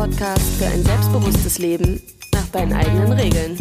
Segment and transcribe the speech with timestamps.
[0.00, 2.00] Podcast für ein selbstbewusstes Leben
[2.32, 3.58] nach deinen eigenen Regeln.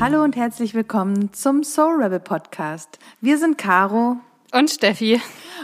[0.00, 2.98] Hallo und herzlich willkommen zum Soul Rebel Podcast.
[3.20, 4.16] Wir sind Caro
[4.50, 5.20] und Steffi.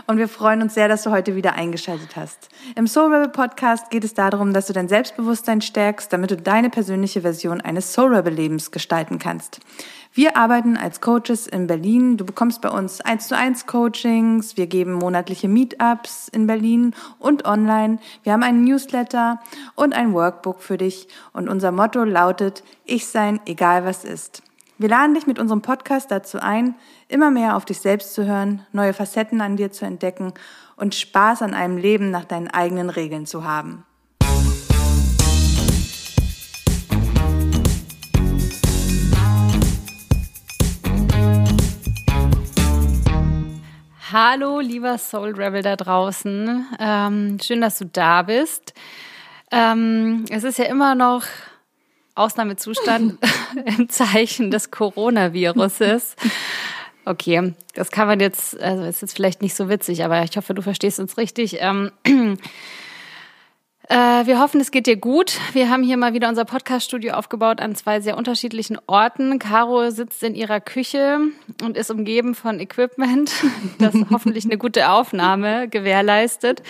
[0.06, 2.48] Und wir freuen uns sehr, dass du heute wieder eingeschaltet hast.
[2.76, 6.70] Im Soul Rebel Podcast geht es darum, dass du dein Selbstbewusstsein stärkst, damit du deine
[6.70, 9.58] persönliche Version eines Soul Rebel Lebens gestalten kannst.
[10.18, 12.16] Wir arbeiten als Coaches in Berlin.
[12.16, 14.56] Du bekommst bei uns 1 zu 1 Coachings.
[14.56, 18.00] Wir geben monatliche Meetups in Berlin und online.
[18.24, 19.38] Wir haben einen Newsletter
[19.76, 21.06] und ein Workbook für dich.
[21.32, 24.42] Und unser Motto lautet, ich sein, egal was ist.
[24.76, 26.74] Wir laden dich mit unserem Podcast dazu ein,
[27.06, 30.32] immer mehr auf dich selbst zu hören, neue Facetten an dir zu entdecken
[30.74, 33.84] und Spaß an einem Leben nach deinen eigenen Regeln zu haben.
[44.10, 46.66] Hallo, lieber Soul Rebel da draußen.
[46.80, 48.72] Ähm, schön, dass du da bist.
[49.50, 51.24] Ähm, es ist ja immer noch
[52.14, 53.18] Ausnahmezustand
[53.66, 56.16] im Zeichen des Coronaviruses.
[57.04, 60.54] Okay, das kann man jetzt, also ist jetzt vielleicht nicht so witzig, aber ich hoffe,
[60.54, 61.58] du verstehst uns richtig.
[61.60, 61.90] Ähm,
[63.88, 65.38] äh, wir hoffen, es geht dir gut.
[65.52, 69.38] Wir haben hier mal wieder unser Podcast-Studio aufgebaut an zwei sehr unterschiedlichen Orten.
[69.38, 71.18] Caro sitzt in ihrer Küche
[71.62, 73.32] und ist umgeben von Equipment,
[73.78, 76.62] das hoffentlich eine gute Aufnahme gewährleistet.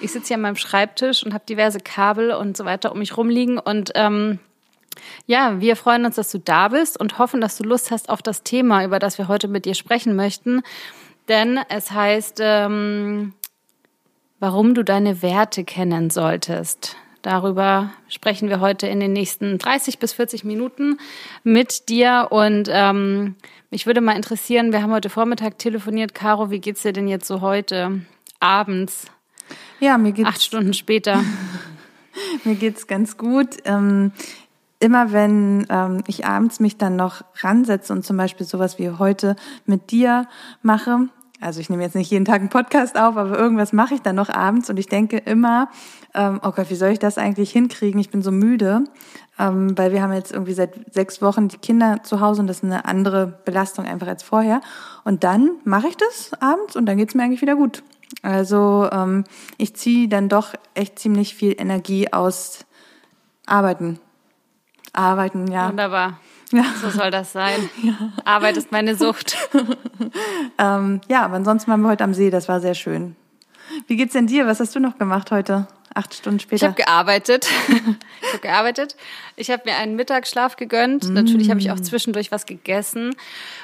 [0.00, 3.16] Ich sitze hier an meinem Schreibtisch und habe diverse Kabel und so weiter um mich
[3.16, 4.38] rumliegen und ähm,
[5.26, 8.22] ja, wir freuen uns, dass du da bist und hoffen, dass du Lust hast auf
[8.22, 10.62] das Thema, über das wir heute mit dir sprechen möchten.
[11.28, 13.34] Denn es heißt, ähm,
[14.40, 16.96] warum du deine Werte kennen solltest.
[17.22, 20.98] Darüber sprechen wir heute in den nächsten 30 bis 40 Minuten
[21.42, 22.28] mit dir.
[22.30, 23.34] Und ähm,
[23.70, 26.14] mich würde mal interessieren, wir haben heute Vormittag telefoniert.
[26.14, 28.02] Caro, wie geht's dir denn jetzt so heute
[28.38, 29.06] abends?
[29.80, 30.28] Ja, mir geht's.
[30.28, 31.24] Acht Stunden später.
[32.44, 33.56] mir geht's ganz gut.
[33.64, 34.12] Ähm,
[34.78, 39.34] immer wenn ähm, ich abends mich dann noch ransetze und zum Beispiel sowas wie heute
[39.64, 40.28] mit dir
[40.62, 41.08] mache,
[41.40, 44.16] also ich nehme jetzt nicht jeden Tag einen Podcast auf, aber irgendwas mache ich dann
[44.16, 45.68] noch abends und ich denke immer,
[46.14, 48.00] ähm, oh Gott, wie soll ich das eigentlich hinkriegen?
[48.00, 48.84] Ich bin so müde,
[49.38, 52.58] ähm, weil wir haben jetzt irgendwie seit sechs Wochen die Kinder zu Hause und das
[52.58, 54.60] ist eine andere Belastung einfach als vorher.
[55.04, 57.82] Und dann mache ich das abends und dann geht's mir eigentlich wieder gut.
[58.22, 59.24] Also ähm,
[59.58, 62.64] ich ziehe dann doch echt ziemlich viel Energie aus
[63.44, 63.98] Arbeiten.
[64.92, 65.68] Arbeiten, ja.
[65.68, 66.18] Wunderbar.
[66.52, 66.64] Ja.
[66.80, 67.68] So soll das sein.
[67.82, 67.94] Ja.
[68.24, 69.36] Arbeit ist meine Sucht.
[70.58, 73.16] ähm, ja, aber ansonsten waren wir heute am See, das war sehr schön.
[73.86, 74.46] Wie geht's denn dir?
[74.46, 75.66] Was hast du noch gemacht heute?
[75.96, 76.56] Acht Stunden später.
[76.56, 77.48] Ich habe gearbeitet.
[78.20, 78.96] ich habe gearbeitet.
[79.36, 81.08] Ich habe mir einen Mittagsschlaf gegönnt.
[81.08, 81.14] Mm.
[81.14, 83.14] Natürlich habe ich auch zwischendurch was gegessen.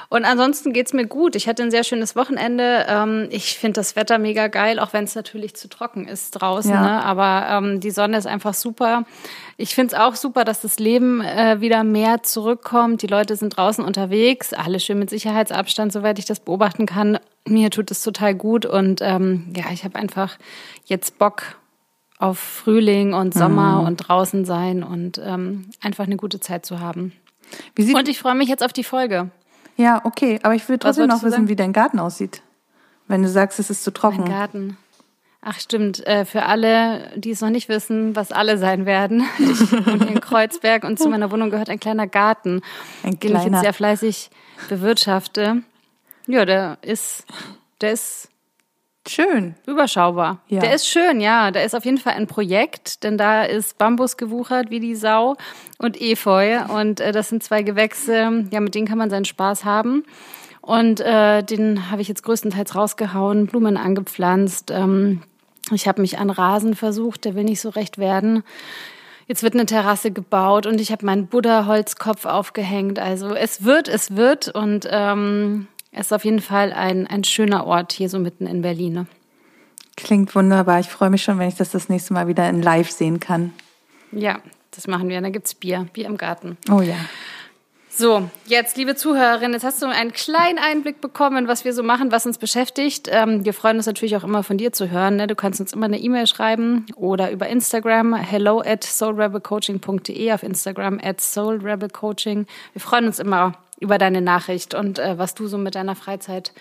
[0.08, 1.36] Und ansonsten geht's mir gut.
[1.36, 2.86] Ich hatte ein sehr schönes Wochenende.
[2.88, 6.70] Ähm, ich finde das Wetter mega geil, auch wenn es natürlich zu trocken ist draußen.
[6.70, 6.82] Ja.
[6.82, 7.04] Ne?
[7.04, 9.04] Aber ähm, die Sonne ist einfach super.
[9.58, 13.02] Ich finde es auch super, dass das Leben äh, wieder mehr zurückkommt.
[13.02, 17.18] Die Leute sind draußen unterwegs, alle schön mit Sicherheitsabstand, soweit ich das beobachten kann.
[17.46, 20.38] Mir tut es total gut und ähm, ja, ich habe einfach
[20.86, 21.56] jetzt Bock
[22.22, 23.86] auf Frühling und Sommer mhm.
[23.88, 27.12] und draußen sein und ähm, einfach eine gute Zeit zu haben.
[27.76, 29.30] und ich freue mich jetzt auf die Folge.
[29.76, 31.48] Ja, okay, aber ich will trotzdem noch wissen, sagen?
[31.48, 32.42] wie dein Garten aussieht.
[33.08, 34.20] Wenn du sagst, es ist zu trocken.
[34.20, 34.76] Mein Garten.
[35.40, 39.24] Ach stimmt, äh, für alle, die es noch nicht wissen, was alle sein werden.
[39.40, 42.62] Ich wohne in Kreuzberg und zu meiner Wohnung gehört ein kleiner Garten,
[43.02, 44.30] ein den ich jetzt sehr fleißig
[44.68, 45.62] bewirtschafte.
[46.28, 47.24] Ja, der ist,
[47.80, 48.28] der ist
[49.06, 49.56] Schön.
[49.66, 50.40] Überschaubar.
[50.46, 50.60] Ja.
[50.60, 51.50] Der ist schön, ja.
[51.50, 55.36] Da ist auf jeden Fall ein Projekt, denn da ist Bambus gewuchert wie die Sau
[55.78, 56.64] und Efeu.
[56.66, 60.04] Und äh, das sind zwei Gewächse, ja, mit denen kann man seinen Spaß haben.
[60.60, 64.70] Und äh, den habe ich jetzt größtenteils rausgehauen, Blumen angepflanzt.
[64.70, 65.22] Ähm,
[65.72, 68.44] ich habe mich an Rasen versucht, der will nicht so recht werden.
[69.26, 73.00] Jetzt wird eine Terrasse gebaut und ich habe meinen Buddha-Holzkopf aufgehängt.
[73.00, 77.66] Also es wird, es wird und ähm, es ist auf jeden Fall ein, ein schöner
[77.66, 78.94] Ort hier so mitten in Berlin.
[78.94, 79.06] Ne?
[79.96, 80.80] Klingt wunderbar.
[80.80, 83.52] Ich freue mich schon, wenn ich das das nächste Mal wieder in Live sehen kann.
[84.10, 84.40] Ja,
[84.70, 85.20] das machen wir.
[85.20, 86.56] Da gibt es Bier, Bier im Garten.
[86.70, 86.96] Oh ja.
[87.94, 92.10] So, jetzt, liebe Zuhörerin, jetzt hast du einen kleinen Einblick bekommen, was wir so machen,
[92.10, 93.06] was uns beschäftigt.
[93.10, 95.16] Ähm, wir freuen uns natürlich auch immer von dir zu hören.
[95.16, 95.26] Ne?
[95.26, 101.00] Du kannst uns immer eine E-Mail schreiben oder über Instagram hello at soulrebelcoaching.de auf Instagram
[101.02, 102.46] at soulrebelcoaching.
[102.72, 106.52] Wir freuen uns immer über deine Nachricht und äh, was du so mit deiner Freizeit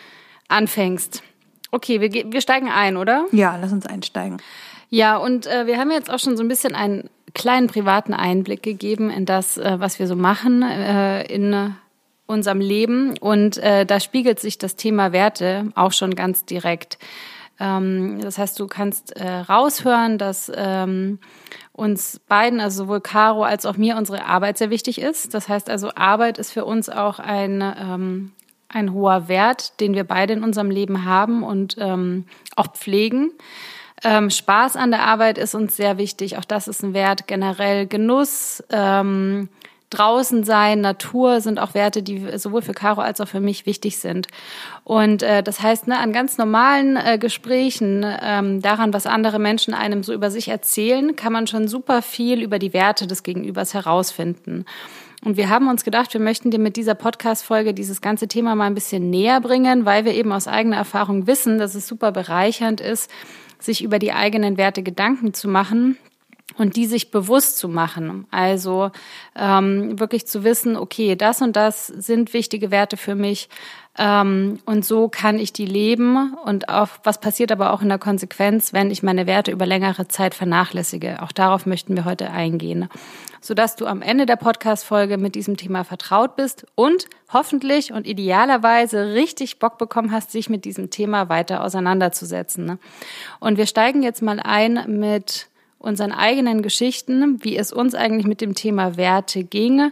[0.47, 1.23] anfängst.
[1.71, 3.25] Okay, wir, wir steigen ein, oder?
[3.31, 4.41] Ja, lass uns einsteigen.
[4.89, 8.61] Ja, und äh, wir haben jetzt auch schon so ein bisschen einen kleinen privaten Einblick
[8.61, 11.73] gegeben in das, äh, was wir so machen äh, in
[12.25, 13.17] unserem Leben.
[13.19, 16.97] Und äh, da spiegelt sich das Thema Werte auch schon ganz direkt.
[17.61, 21.19] Ähm, das heißt, du kannst äh, raushören, dass ähm,
[21.73, 25.35] uns beiden, also sowohl Caro als auch mir, unsere Arbeit sehr wichtig ist.
[25.35, 28.31] Das heißt also, Arbeit ist für uns auch ein, ähm,
[28.67, 32.25] ein hoher Wert, den wir beide in unserem Leben haben und ähm,
[32.55, 33.31] auch pflegen.
[34.03, 36.39] Ähm, Spaß an der Arbeit ist uns sehr wichtig.
[36.39, 37.27] Auch das ist ein Wert.
[37.27, 39.49] Generell Genuss, ähm,
[39.91, 43.97] draußen sein, Natur sind auch Werte, die sowohl für Caro als auch für mich wichtig
[43.97, 44.27] sind.
[44.83, 49.73] Und äh, das heißt, ne, an ganz normalen äh, Gesprächen, ähm, daran, was andere Menschen
[49.73, 53.73] einem so über sich erzählen, kann man schon super viel über die Werte des Gegenübers
[53.73, 54.65] herausfinden.
[55.23, 58.65] Und wir haben uns gedacht, wir möchten dir mit dieser Podcast-Folge dieses ganze Thema mal
[58.65, 62.81] ein bisschen näher bringen, weil wir eben aus eigener Erfahrung wissen, dass es super bereichernd
[62.81, 63.11] ist,
[63.59, 65.97] sich über die eigenen Werte Gedanken zu machen
[66.57, 68.27] und die sich bewusst zu machen.
[68.31, 68.91] Also
[69.35, 73.49] ähm, wirklich zu wissen, okay, das und das sind wichtige Werte für mich
[73.97, 77.97] ähm, und so kann ich die leben und auch was passiert aber auch in der
[77.97, 81.21] Konsequenz, wenn ich meine Werte über längere Zeit vernachlässige.
[81.21, 82.87] Auch darauf möchten wir heute eingehen,
[83.41, 89.13] sodass du am Ende der Podcast-Folge mit diesem Thema vertraut bist und hoffentlich und idealerweise
[89.13, 92.63] richtig Bock bekommen hast, sich mit diesem Thema weiter auseinanderzusetzen.
[92.63, 92.79] Ne?
[93.41, 95.49] Und wir steigen jetzt mal ein mit
[95.81, 99.91] unseren eigenen Geschichten, wie es uns eigentlich mit dem Thema Werte ging.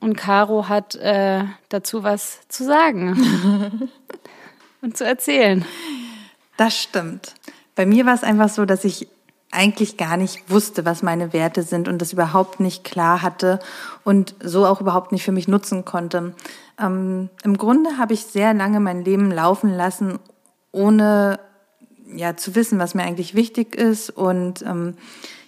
[0.00, 3.90] Und Caro hat äh, dazu was zu sagen
[4.82, 5.64] und zu erzählen.
[6.56, 7.34] Das stimmt.
[7.74, 9.08] Bei mir war es einfach so, dass ich
[9.52, 13.58] eigentlich gar nicht wusste, was meine Werte sind und das überhaupt nicht klar hatte
[14.04, 16.34] und so auch überhaupt nicht für mich nutzen konnte.
[16.80, 20.18] Ähm, Im Grunde habe ich sehr lange mein Leben laufen lassen,
[20.72, 21.38] ohne
[22.14, 24.10] ja zu wissen, was mir eigentlich wichtig ist.
[24.10, 24.94] Und ähm,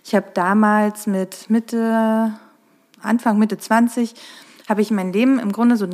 [0.05, 2.33] ich habe damals mit Mitte,
[3.03, 4.15] Anfang Mitte 20,
[4.69, 5.89] habe ich mein Leben im Grunde so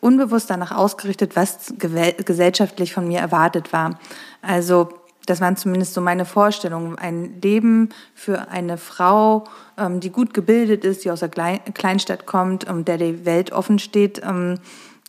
[0.00, 3.98] unbewusst danach ausgerichtet, was gesellschaftlich von mir erwartet war.
[4.42, 4.88] Also
[5.28, 6.98] das waren zumindest so meine Vorstellungen.
[6.98, 9.44] Ein Leben für eine Frau,
[9.76, 13.78] ähm, die gut gebildet ist, die aus der Kleinstadt kommt, ähm, der die Welt offen
[13.78, 14.58] steht, ähm,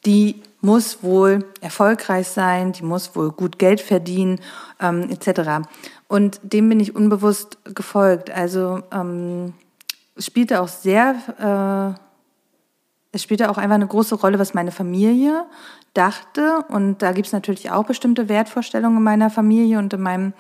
[0.06, 4.40] die muss wohl erfolgreich sein, die muss wohl gut Geld verdienen,
[4.80, 5.68] ähm, etc.
[6.08, 8.30] Und dem bin ich unbewusst gefolgt.
[8.30, 9.54] Also ähm,
[10.16, 12.00] es spielte auch sehr, äh,
[13.12, 15.46] es spielte auch einfach eine große Rolle, was meine Familie
[15.94, 16.64] dachte.
[16.70, 20.34] Und da gibt es natürlich auch bestimmte Wertvorstellungen in meiner Familie und in meinem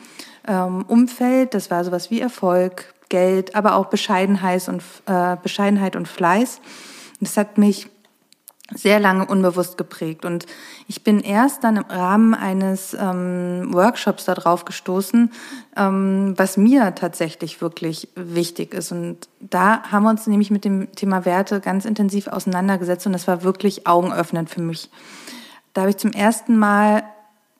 [0.47, 1.53] ähm, Umfeld.
[1.53, 6.61] Das war sowas wie Erfolg, Geld, aber auch Bescheidenheit und, äh, Bescheidenheit und Fleiß.
[7.21, 7.89] Das hat mich
[8.73, 10.25] sehr lange unbewusst geprägt.
[10.25, 10.45] Und
[10.87, 15.31] ich bin erst dann im Rahmen eines ähm, Workshops darauf gestoßen,
[15.75, 18.91] ähm, was mir tatsächlich wirklich wichtig ist.
[18.91, 23.27] Und da haben wir uns nämlich mit dem Thema Werte ganz intensiv auseinandergesetzt und das
[23.27, 24.89] war wirklich augenöffnend für mich.
[25.73, 27.03] Da habe ich zum ersten Mal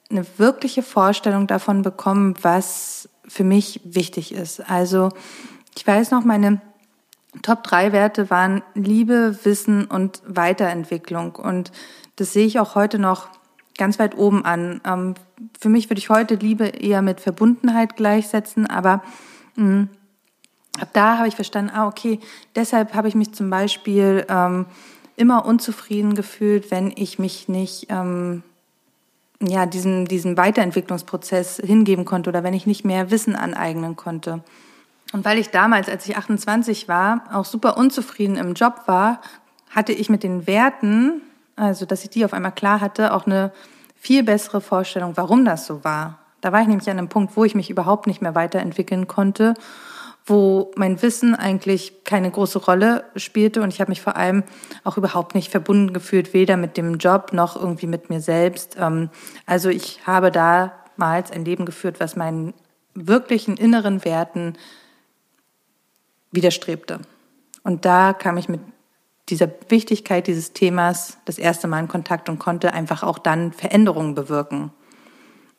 [0.09, 4.67] eine wirkliche Vorstellung davon bekommen, was für mich wichtig ist.
[4.69, 5.09] Also
[5.77, 6.61] ich weiß noch, meine
[7.41, 11.35] Top drei Werte waren Liebe, Wissen und Weiterentwicklung.
[11.35, 11.71] Und
[12.15, 13.29] das sehe ich auch heute noch
[13.77, 14.81] ganz weit oben an.
[14.85, 15.15] Ähm,
[15.59, 19.03] für mich würde ich heute Liebe eher mit Verbundenheit gleichsetzen, aber
[19.55, 19.89] mh, mm,
[20.81, 22.19] ab da habe ich verstanden, ah, okay,
[22.55, 24.65] deshalb habe ich mich zum Beispiel ähm,
[25.15, 28.43] immer unzufrieden gefühlt, wenn ich mich nicht ähm,
[29.41, 34.43] ja, diesem, diesem Weiterentwicklungsprozess hingeben konnte oder wenn ich nicht mehr Wissen aneignen konnte.
[35.11, 39.21] Und weil ich damals, als ich 28 war, auch super unzufrieden im Job war,
[39.69, 41.21] hatte ich mit den Werten,
[41.55, 43.51] also dass ich die auf einmal klar hatte, auch eine
[43.95, 46.19] viel bessere Vorstellung, warum das so war.
[46.41, 49.55] Da war ich nämlich an einem Punkt, wo ich mich überhaupt nicht mehr weiterentwickeln konnte,
[50.25, 54.43] wo mein Wissen eigentlich keine große Rolle spielte und ich habe mich vor allem
[54.83, 58.77] auch überhaupt nicht verbunden gefühlt, weder mit dem Job noch irgendwie mit mir selbst.
[58.79, 59.09] Ähm,
[59.45, 62.53] also ich habe damals ein Leben geführt, was meinen
[62.93, 64.53] wirklichen inneren Werten
[66.31, 66.99] widerstrebte.
[67.63, 68.61] Und da kam ich mit
[69.29, 74.15] dieser Wichtigkeit dieses Themas das erste Mal in Kontakt und konnte einfach auch dann Veränderungen
[74.15, 74.71] bewirken.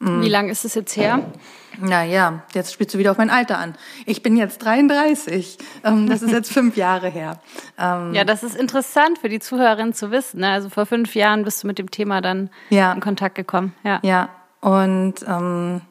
[0.03, 1.31] Wie lange ist es jetzt her?
[1.79, 3.75] Naja, jetzt spielst du wieder auf mein Alter an.
[4.07, 5.59] Ich bin jetzt 33.
[5.85, 7.39] Ähm, das ist jetzt fünf Jahre her.
[7.79, 10.41] Ähm, ja, das ist interessant für die Zuhörerin zu wissen.
[10.41, 10.49] Ne?
[10.49, 12.95] Also vor fünf Jahren bist du mit dem Thema dann ja.
[12.95, 13.75] in Kontakt gekommen.
[13.85, 14.31] Ja, ja.
[14.63, 15.83] und ähm,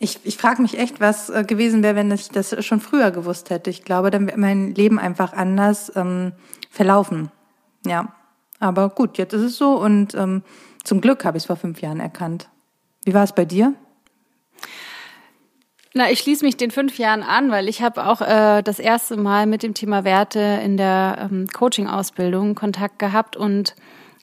[0.00, 3.50] ich, ich frage mich echt, was äh, gewesen wäre, wenn ich das schon früher gewusst
[3.50, 3.70] hätte.
[3.70, 6.32] Ich glaube, dann wäre mein Leben einfach anders ähm,
[6.70, 7.30] verlaufen.
[7.86, 8.12] Ja.
[8.60, 10.42] Aber gut, jetzt ist es so und ähm,
[10.84, 12.48] zum Glück habe ich es vor fünf Jahren erkannt.
[13.04, 13.74] Wie war es bei dir?
[15.94, 19.16] Na, ich schließe mich den fünf Jahren an, weil ich habe auch äh, das erste
[19.16, 23.74] Mal mit dem Thema Werte in der ähm, Coaching-Ausbildung Kontakt gehabt und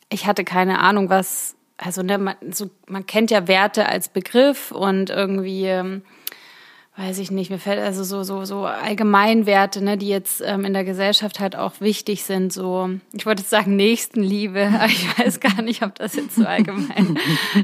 [0.10, 4.72] ich hatte keine Ahnung, was also ne, man, so, man kennt ja Werte als Begriff
[4.72, 6.03] und irgendwie ähm,
[6.98, 10.74] weiß ich nicht, mir fällt also so, so, so Allgemeinwerte, ne, die jetzt ähm, in
[10.74, 15.41] der Gesellschaft halt auch wichtig sind, so, ich wollte jetzt sagen Nächstenliebe, aber ich weiß
[15.41, 17.20] gar nicht, ob das jetzt so allgemein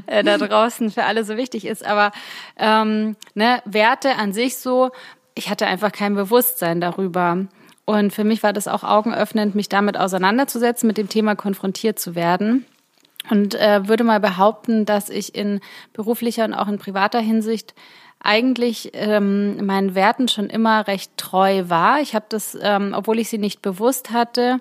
[0.06, 2.12] äh, da draußen für alle so wichtig ist, aber
[2.58, 4.90] ähm, ne, Werte an sich so,
[5.34, 7.46] ich hatte einfach kein Bewusstsein darüber.
[7.84, 12.14] Und für mich war das auch augenöffnend, mich damit auseinanderzusetzen, mit dem Thema konfrontiert zu
[12.14, 12.64] werden.
[13.30, 15.60] Und äh, würde mal behaupten, dass ich in
[15.92, 17.74] beruflicher und auch in privater Hinsicht
[18.20, 22.00] eigentlich ähm, meinen Werten schon immer recht treu war.
[22.00, 24.58] Ich habe das, ähm, obwohl ich sie nicht bewusst hatte,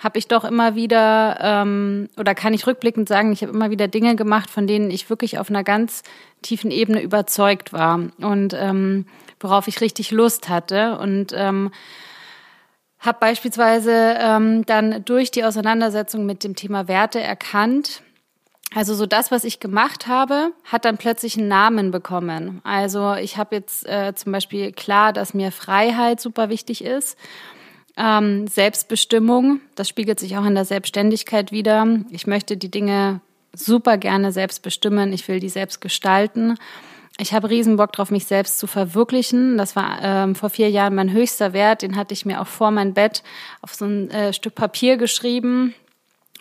[0.00, 3.88] habe ich doch immer wieder, ähm, oder kann ich rückblickend sagen, ich habe immer wieder
[3.88, 6.02] Dinge gemacht, von denen ich wirklich auf einer ganz
[6.42, 9.06] tiefen Ebene überzeugt war und ähm,
[9.40, 10.98] worauf ich richtig Lust hatte.
[10.98, 11.70] Und ähm,
[13.00, 18.02] habe beispielsweise ähm, dann durch die Auseinandersetzung mit dem Thema Werte erkannt,
[18.74, 22.60] also so das, was ich gemacht habe, hat dann plötzlich einen Namen bekommen.
[22.64, 27.16] Also ich habe jetzt äh, zum Beispiel klar, dass mir Freiheit super wichtig ist.
[27.96, 31.86] Ähm, Selbstbestimmung, das spiegelt sich auch in der Selbstständigkeit wieder.
[32.10, 33.20] Ich möchte die Dinge
[33.54, 35.12] super gerne selbst bestimmen.
[35.14, 36.58] Ich will die selbst gestalten.
[37.20, 39.58] Ich habe riesen Bock drauf, mich selbst zu verwirklichen.
[39.58, 41.82] Das war ähm, vor vier Jahren mein höchster Wert.
[41.82, 43.24] Den hatte ich mir auch vor mein Bett
[43.60, 45.74] auf so ein äh, Stück Papier geschrieben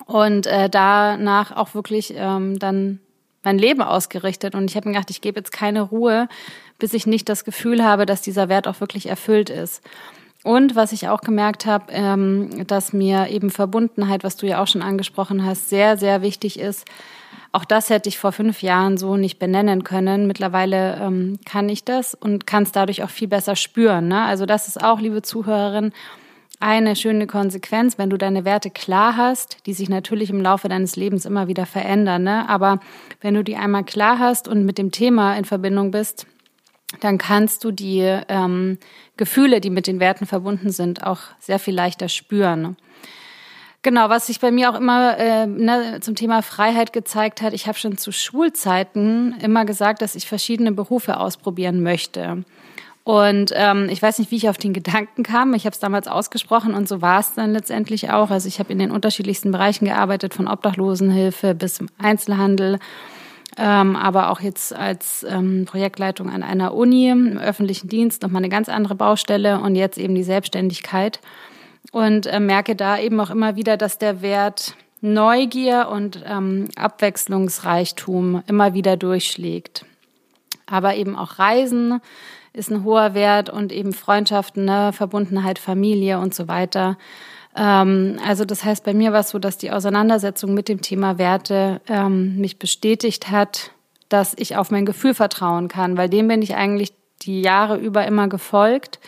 [0.06, 3.00] und äh, danach auch wirklich ähm, dann
[3.44, 4.54] mein Leben ausgerichtet.
[4.54, 6.30] Und ich habe mir gedacht, ich gebe jetzt keine Ruhe,
[6.78, 9.82] bis ich nicht das Gefühl habe, dass dieser Wert auch wirklich erfüllt ist.
[10.44, 14.68] Und was ich auch gemerkt habe, ähm, dass mir eben Verbundenheit, was du ja auch
[14.68, 16.86] schon angesprochen hast, sehr, sehr wichtig ist.
[17.52, 20.28] Auch das hätte ich vor fünf Jahren so nicht benennen können.
[20.28, 24.08] Mittlerweile ähm, kann ich das und kann es dadurch auch viel besser spüren.
[24.08, 24.24] Ne?
[24.24, 25.92] Also das ist auch, liebe Zuhörerin,
[26.60, 30.96] eine schöne Konsequenz, wenn du deine Werte klar hast, die sich natürlich im Laufe deines
[30.96, 32.24] Lebens immer wieder verändern.
[32.24, 32.50] Ne?
[32.50, 32.80] Aber
[33.22, 36.26] wenn du die einmal klar hast und mit dem Thema in Verbindung bist,
[37.02, 38.78] dann kannst du die ähm,
[39.18, 42.78] Gefühle, die mit den Werten verbunden sind, auch sehr viel leichter spüren.
[43.84, 47.68] Genau, was sich bei mir auch immer äh, ne, zum Thema Freiheit gezeigt hat, ich
[47.68, 52.44] habe schon zu Schulzeiten immer gesagt, dass ich verschiedene Berufe ausprobieren möchte.
[53.08, 55.54] Und ähm, ich weiß nicht, wie ich auf den Gedanken kam.
[55.54, 58.32] Ich habe es damals ausgesprochen und so war es dann letztendlich auch.
[58.32, 62.80] Also ich habe in den unterschiedlichsten Bereichen gearbeitet, von Obdachlosenhilfe bis zum Einzelhandel,
[63.58, 68.50] ähm, aber auch jetzt als ähm, Projektleitung an einer Uni im öffentlichen Dienst nochmal eine
[68.50, 71.22] ganz andere Baustelle und jetzt eben die Selbstständigkeit.
[71.92, 78.44] Und äh, merke da eben auch immer wieder, dass der Wert Neugier und ähm, Abwechslungsreichtum
[78.48, 79.86] immer wieder durchschlägt.
[80.66, 82.02] Aber eben auch Reisen,
[82.54, 86.98] ist ein hoher Wert und eben Freundschaften, ne, Verbundenheit, Familie und so weiter.
[87.56, 91.20] Ähm, also das heißt, bei mir war es so, dass die Auseinandersetzung mit dem Thema
[91.20, 93.72] Werte ähm, mich bestätigt hat,
[94.10, 98.06] dass ich auf mein Gefühl vertrauen kann, weil dem bin ich eigentlich die Jahre über
[98.06, 99.00] immer gefolgt.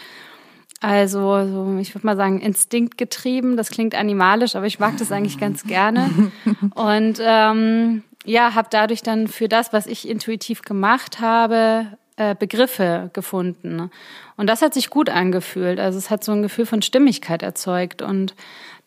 [0.82, 3.58] Also, so, ich würde mal sagen, instinktgetrieben.
[3.58, 6.10] Das klingt animalisch, aber ich mag das eigentlich ganz gerne.
[6.76, 13.10] Und ähm, ja, habe dadurch dann für das, was ich intuitiv gemacht habe, äh, Begriffe
[13.14, 13.90] gefunden.
[14.38, 15.80] Und das hat sich gut angefühlt.
[15.80, 18.02] Also es hat so ein Gefühl von Stimmigkeit erzeugt.
[18.02, 18.36] Und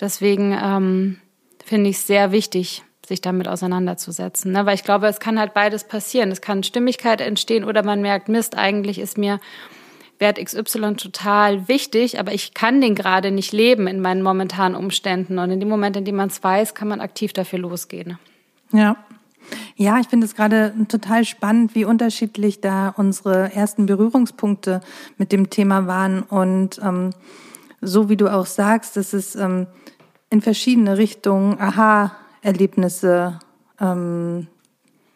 [0.00, 1.18] deswegen ähm,
[1.64, 4.52] finde ich es sehr wichtig, sich damit auseinanderzusetzen.
[4.52, 4.64] Ne?
[4.64, 6.30] Weil ich glaube, es kann halt beides passieren.
[6.30, 9.40] Es kann Stimmigkeit entstehen oder man merkt, Mist, eigentlich ist mir
[10.22, 15.38] Wert XY total wichtig, aber ich kann den gerade nicht leben in meinen momentanen Umständen.
[15.38, 18.18] Und in dem Moment, in dem man es weiß, kann man aktiv dafür losgehen.
[18.72, 18.96] Ja,
[19.76, 24.80] ja, ich finde es gerade total spannend, wie unterschiedlich da unsere ersten Berührungspunkte
[25.18, 26.22] mit dem Thema waren.
[26.22, 27.10] Und ähm,
[27.80, 29.66] so wie du auch sagst, dass es ähm,
[30.30, 33.40] in verschiedene Richtungen Aha-Erlebnisse
[33.80, 34.46] ähm,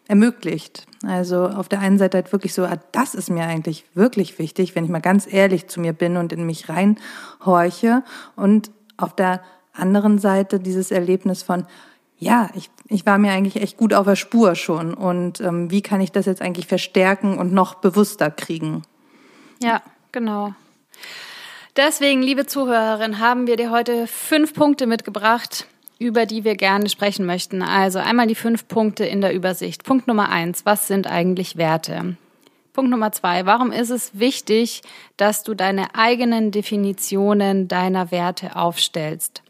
[0.09, 0.87] ermöglicht.
[1.05, 4.75] Also auf der einen Seite halt wirklich so, ah, das ist mir eigentlich wirklich wichtig,
[4.75, 8.03] wenn ich mal ganz ehrlich zu mir bin und in mich reinhorche.
[8.35, 11.67] Und auf der anderen Seite dieses Erlebnis von,
[12.19, 14.95] ja, ich, ich war mir eigentlich echt gut auf der Spur schon.
[14.95, 18.83] Und ähm, wie kann ich das jetzt eigentlich verstärken und noch bewusster kriegen?
[19.63, 19.83] Ja,
[20.13, 20.55] genau.
[21.77, 25.67] Deswegen, liebe Zuhörerin, haben wir dir heute fünf Punkte mitgebracht,
[25.99, 27.63] über die wir gerne sprechen möchten.
[27.63, 29.85] Also einmal die fünf Punkte in der Übersicht.
[29.85, 32.17] Punkt Nummer eins, was sind eigentlich Werte?
[32.73, 34.83] Punkt Nummer zwei, warum ist es wichtig,
[35.17, 39.43] dass du deine eigenen Definitionen deiner Werte aufstellst?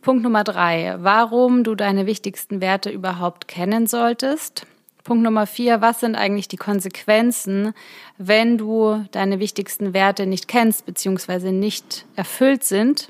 [0.00, 4.66] Punkt Nummer drei, warum du deine wichtigsten Werte überhaupt kennen solltest.
[5.04, 7.74] Punkt Nummer vier, was sind eigentlich die Konsequenzen,
[8.16, 11.52] wenn du deine wichtigsten Werte nicht kennst bzw.
[11.52, 13.08] nicht erfüllt sind?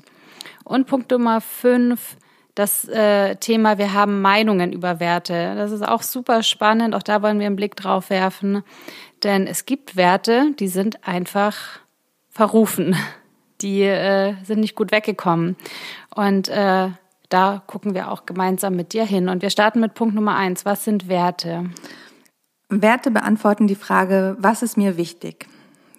[0.63, 2.17] Und Punkt Nummer fünf,
[2.57, 5.53] das äh, Thema, wir haben Meinungen über Werte.
[5.55, 6.95] Das ist auch super spannend.
[6.95, 8.63] Auch da wollen wir einen Blick drauf werfen.
[9.21, 11.55] Denn es gibt Werte, die sind einfach
[12.29, 12.95] verrufen.
[13.61, 15.55] Die äh, sind nicht gut weggekommen.
[16.13, 16.89] Und äh,
[17.29, 19.29] da gucken wir auch gemeinsam mit dir hin.
[19.29, 20.63] Und wir starten mit Punkt Nummer eins.
[20.63, 21.71] Was sind Werte?
[22.69, 25.47] Werte beantworten die Frage, was ist mir wichtig?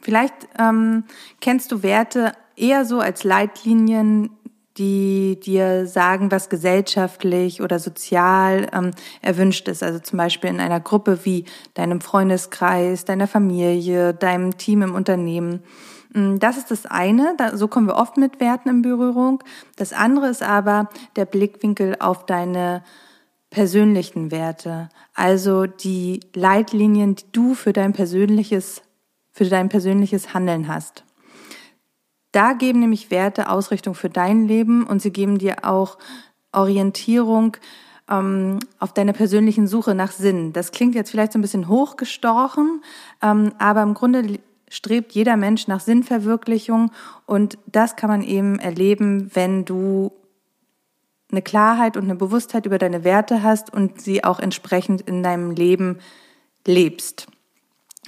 [0.02, 1.02] Vielleicht ähm,
[1.40, 4.30] kennst du Werte eher so als Leitlinien,
[4.78, 9.82] die dir sagen, was gesellschaftlich oder sozial ähm, erwünscht ist.
[9.82, 11.44] Also zum Beispiel in einer Gruppe wie
[11.74, 15.62] deinem Freundeskreis, deiner Familie, deinem Team im Unternehmen.
[16.14, 19.42] Mm, das ist das eine, so kommen wir oft mit Werten in Berührung.
[19.76, 22.82] Das andere ist aber der Blickwinkel auf deine
[23.50, 28.82] persönlichen Werte, also die Leitlinien, die du für dein persönliches,
[29.32, 31.04] für dein persönliches Handeln hast.
[32.32, 35.98] Da geben nämlich Werte Ausrichtung für dein Leben und sie geben dir auch
[36.52, 37.56] Orientierung
[38.08, 40.52] ähm, auf deiner persönlichen Suche nach Sinn.
[40.52, 42.82] Das klingt jetzt vielleicht so ein bisschen hochgestochen,
[43.22, 46.90] ähm, aber im Grunde strebt jeder Mensch nach Sinnverwirklichung
[47.26, 50.12] und das kann man eben erleben, wenn du
[51.30, 55.50] eine Klarheit und eine Bewusstheit über deine Werte hast und sie auch entsprechend in deinem
[55.50, 55.98] Leben
[56.66, 57.26] lebst.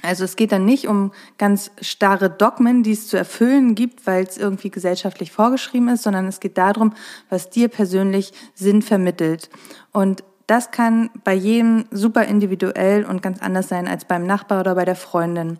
[0.01, 4.23] Also es geht dann nicht um ganz starre Dogmen, die es zu erfüllen gibt, weil
[4.23, 6.93] es irgendwie gesellschaftlich vorgeschrieben ist, sondern es geht darum,
[7.29, 9.49] was dir persönlich Sinn vermittelt.
[9.91, 14.75] Und das kann bei jedem super individuell und ganz anders sein als beim Nachbar oder
[14.75, 15.59] bei der Freundin.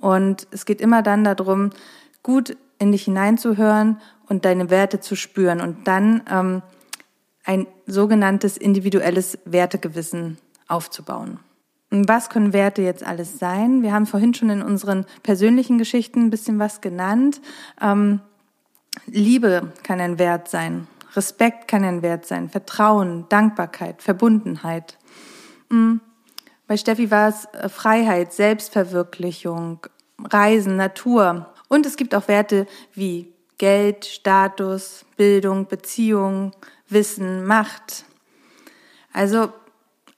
[0.00, 1.70] Und es geht immer dann darum,
[2.22, 6.62] gut in dich hineinzuhören und deine Werte zu spüren und dann ähm,
[7.44, 10.38] ein sogenanntes individuelles Wertegewissen
[10.68, 11.38] aufzubauen.
[12.08, 13.82] Was können Werte jetzt alles sein?
[13.82, 17.40] Wir haben vorhin schon in unseren persönlichen Geschichten ein bisschen was genannt.
[17.80, 18.20] Ähm,
[19.06, 20.86] Liebe kann ein Wert sein.
[21.14, 22.48] Respekt kann ein Wert sein.
[22.48, 24.98] Vertrauen, Dankbarkeit, Verbundenheit.
[25.70, 26.00] Mhm.
[26.66, 29.86] Bei Steffi war es äh, Freiheit, Selbstverwirklichung,
[30.18, 31.52] Reisen, Natur.
[31.68, 36.52] Und es gibt auch Werte wie Geld, Status, Bildung, Beziehung,
[36.88, 38.04] Wissen, Macht.
[39.12, 39.52] Also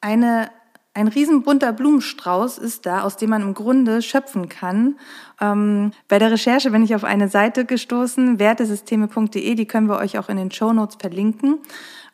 [0.00, 0.50] eine,
[0.98, 4.96] ein riesenbunter Blumenstrauß ist da, aus dem man im Grunde schöpfen kann.
[5.40, 10.18] Ähm, bei der Recherche bin ich auf eine Seite gestoßen, wertesysteme.de, die können wir euch
[10.18, 11.58] auch in den Show Notes verlinken.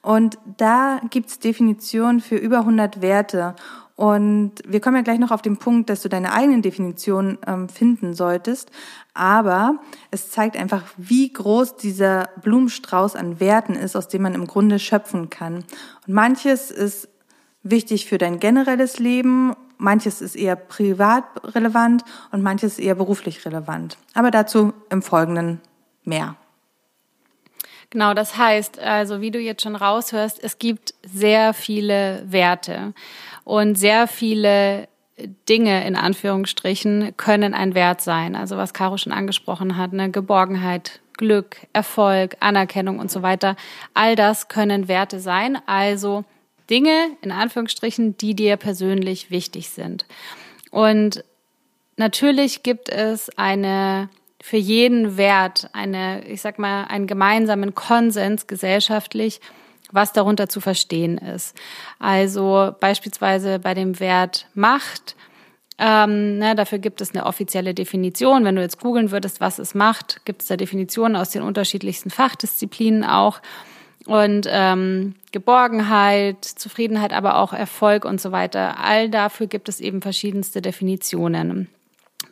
[0.02, 3.56] Und da gibt's Definitionen für über 100 Werte.
[3.96, 7.70] Und wir kommen ja gleich noch auf den Punkt, dass du deine eigenen Definitionen ähm,
[7.70, 8.70] finden solltest.
[9.14, 9.78] Aber
[10.10, 14.78] es zeigt einfach, wie groß dieser Blumenstrauß an Werten ist, aus dem man im Grunde
[14.78, 15.64] schöpfen kann.
[16.06, 17.08] Und manches ist
[17.64, 21.24] wichtig für dein generelles Leben, manches ist eher privat
[21.54, 23.98] relevant und manches eher beruflich relevant.
[24.14, 25.60] Aber dazu im Folgenden
[26.04, 26.36] mehr.
[27.90, 32.92] Genau, das heißt, also wie du jetzt schon raushörst, es gibt sehr viele Werte
[33.44, 34.88] und sehr viele
[35.48, 38.34] Dinge in Anführungsstrichen können ein Wert sein.
[38.34, 40.10] Also was Caro schon angesprochen hat, ne?
[40.10, 43.54] Geborgenheit, Glück, Erfolg, Anerkennung und so weiter.
[43.94, 45.58] All das können Werte sein.
[45.66, 46.24] Also
[46.70, 50.06] Dinge in Anführungsstrichen, die dir persönlich wichtig sind.
[50.70, 51.24] Und
[51.96, 54.08] natürlich gibt es eine
[54.44, 59.40] für jeden Wert eine, ich sag mal, einen gemeinsamen Konsens gesellschaftlich,
[59.90, 61.56] was darunter zu verstehen ist.
[61.98, 65.16] Also beispielsweise bei dem Wert Macht,
[65.78, 68.44] ähm, ne, dafür gibt es eine offizielle Definition.
[68.44, 72.10] Wenn du jetzt googeln würdest, was es macht, gibt es da Definitionen aus den unterschiedlichsten
[72.10, 73.40] Fachdisziplinen auch.
[74.06, 78.78] Und ähm, Geborgenheit, Zufriedenheit, aber auch Erfolg und so weiter.
[78.78, 81.68] All dafür gibt es eben verschiedenste Definitionen.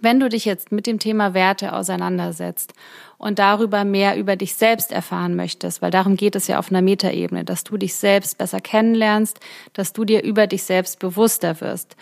[0.02, 2.74] Wenn du dich jetzt mit dem Thema Werte auseinandersetzt
[3.18, 6.82] und darüber mehr über dich selbst erfahren möchtest, weil darum geht es ja auf einer
[6.82, 9.38] Metaebene, dass du dich selbst besser kennenlernst,
[9.72, 11.96] dass du dir über dich selbst bewusster wirst,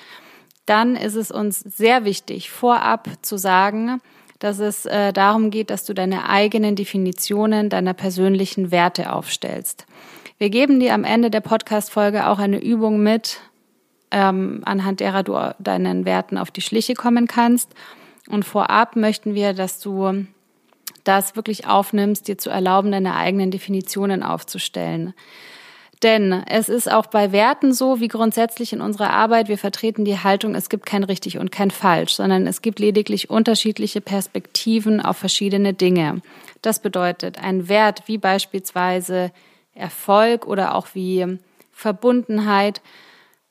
[0.64, 4.00] dann ist es uns sehr wichtig, vorab zu sagen,
[4.40, 9.86] dass es äh, darum geht, dass du deine eigenen Definitionen deiner persönlichen Werte aufstellst.
[10.38, 13.40] Wir geben dir am Ende der Podcast-Folge auch eine Übung mit,
[14.10, 17.68] ähm, anhand derer du deinen Werten auf die Schliche kommen kannst.
[18.28, 20.24] Und vorab möchten wir, dass du
[21.04, 25.12] das wirklich aufnimmst, dir zu erlauben, deine eigenen Definitionen aufzustellen.
[26.02, 30.18] Denn es ist auch bei Werten so, wie grundsätzlich in unserer Arbeit, wir vertreten die
[30.18, 35.18] Haltung, es gibt kein richtig und kein falsch, sondern es gibt lediglich unterschiedliche Perspektiven auf
[35.18, 36.22] verschiedene Dinge.
[36.62, 39.30] Das bedeutet, ein Wert wie beispielsweise
[39.74, 41.38] Erfolg oder auch wie
[41.70, 42.80] Verbundenheit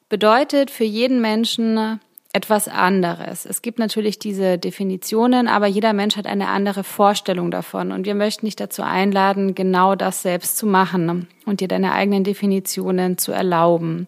[0.10, 2.00] bedeutet für jeden Menschen
[2.32, 3.46] etwas anderes.
[3.46, 7.92] Es gibt natürlich diese Definitionen, aber jeder Mensch hat eine andere Vorstellung davon.
[7.92, 12.24] Und wir möchten dich dazu einladen, genau das selbst zu machen und dir deine eigenen
[12.24, 14.08] Definitionen zu erlauben.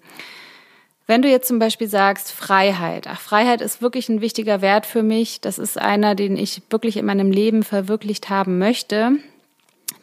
[1.07, 5.03] Wenn du jetzt zum Beispiel sagst Freiheit, ach, Freiheit ist wirklich ein wichtiger Wert für
[5.03, 9.13] mich, das ist einer, den ich wirklich in meinem Leben verwirklicht haben möchte,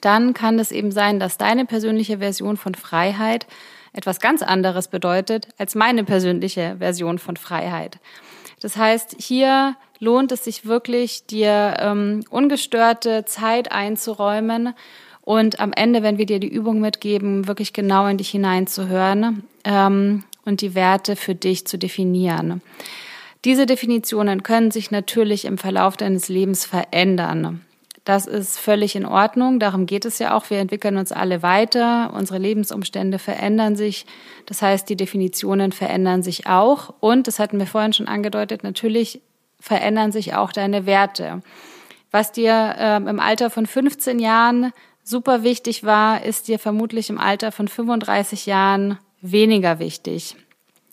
[0.00, 3.46] dann kann es eben sein, dass deine persönliche Version von Freiheit
[3.98, 7.98] etwas ganz anderes bedeutet als meine persönliche Version von Freiheit.
[8.60, 14.74] Das heißt, hier lohnt es sich wirklich, dir ähm, ungestörte Zeit einzuräumen
[15.22, 20.22] und am Ende, wenn wir dir die Übung mitgeben, wirklich genau in dich hineinzuhören ähm,
[20.44, 22.62] und die Werte für dich zu definieren.
[23.44, 27.64] Diese Definitionen können sich natürlich im Verlauf deines Lebens verändern.
[28.08, 29.60] Das ist völlig in Ordnung.
[29.60, 30.48] Darum geht es ja auch.
[30.48, 32.10] Wir entwickeln uns alle weiter.
[32.14, 34.06] Unsere Lebensumstände verändern sich.
[34.46, 36.94] Das heißt, die Definitionen verändern sich auch.
[37.00, 39.20] Und, das hatten wir vorhin schon angedeutet, natürlich
[39.60, 41.42] verändern sich auch deine Werte.
[42.10, 44.72] Was dir ähm, im Alter von 15 Jahren
[45.04, 50.34] super wichtig war, ist dir vermutlich im Alter von 35 Jahren weniger wichtig.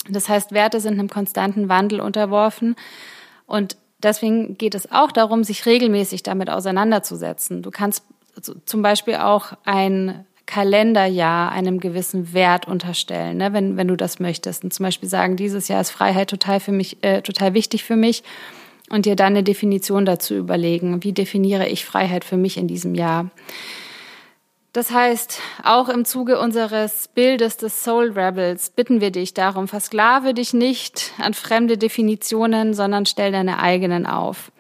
[0.10, 2.76] Das heißt, Werte sind einem konstanten Wandel unterworfen.
[3.46, 7.62] Und Deswegen geht es auch darum, sich regelmäßig damit auseinanderzusetzen.
[7.62, 8.04] Du kannst
[8.66, 14.64] zum Beispiel auch ein Kalenderjahr einem gewissen Wert unterstellen, ne, wenn, wenn du das möchtest.
[14.64, 17.96] Und zum Beispiel sagen, dieses Jahr ist Freiheit total für mich, äh, total wichtig für
[17.96, 18.24] mich.
[18.92, 21.04] Und dir dann eine Definition dazu überlegen.
[21.04, 23.32] Wie definiere ich Freiheit für mich in diesem Jahr?
[24.76, 30.34] Das heißt, auch im Zuge unseres Bildes des Soul Rebels bitten wir dich darum, versklave
[30.34, 34.52] dich nicht an fremde Definitionen, sondern stell deine eigenen auf.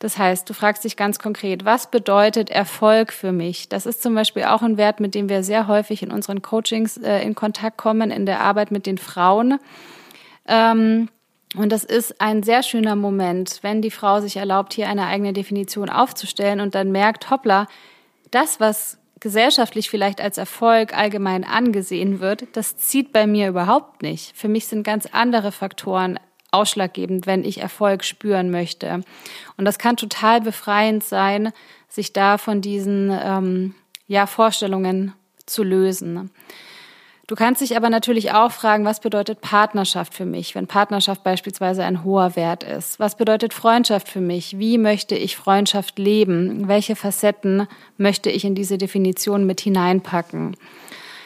[0.00, 3.70] Das heißt, du fragst dich ganz konkret, was bedeutet Erfolg für mich?
[3.70, 6.98] Das ist zum Beispiel auch ein Wert, mit dem wir sehr häufig in unseren Coachings
[6.98, 9.58] äh, in Kontakt kommen, in der Arbeit mit den Frauen.
[10.46, 11.08] Ähm,
[11.56, 15.32] und das ist ein sehr schöner Moment, wenn die Frau sich erlaubt, hier eine eigene
[15.32, 17.66] Definition aufzustellen und dann merkt, hoppla,
[18.30, 24.36] das, was gesellschaftlich vielleicht als Erfolg allgemein angesehen wird, das zieht bei mir überhaupt nicht.
[24.36, 29.00] Für mich sind ganz andere Faktoren ausschlaggebend, wenn ich Erfolg spüren möchte.
[29.56, 31.52] Und das kann total befreiend sein,
[31.88, 33.74] sich da von diesen ähm,
[34.06, 35.14] ja, Vorstellungen
[35.46, 36.30] zu lösen.
[37.26, 41.82] Du kannst dich aber natürlich auch fragen, was bedeutet Partnerschaft für mich, wenn Partnerschaft beispielsweise
[41.82, 43.00] ein hoher Wert ist?
[43.00, 44.58] Was bedeutet Freundschaft für mich?
[44.58, 46.68] Wie möchte ich Freundschaft leben?
[46.68, 50.54] Welche Facetten möchte ich in diese Definition mit hineinpacken?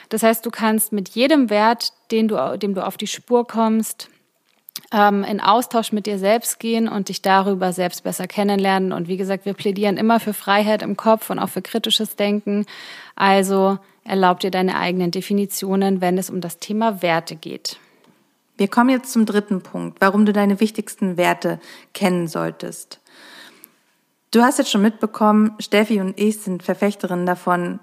[0.09, 4.09] Das heißt, du kannst mit jedem Wert, den du, dem du auf die Spur kommst,
[4.93, 8.93] ähm, in Austausch mit dir selbst gehen und dich darüber selbst besser kennenlernen.
[8.93, 12.67] Und wie gesagt, wir plädieren immer für Freiheit im Kopf und auch für kritisches Denken.
[13.17, 17.79] Also Erlaub dir deine eigenen Definitionen, wenn es um das Thema Werte geht.
[18.57, 21.61] Wir kommen jetzt zum dritten Punkt, warum du deine wichtigsten Werte
[21.93, 23.01] kennen solltest.
[24.31, 27.81] Du hast jetzt schon mitbekommen, Steffi und ich sind Verfechterinnen davon,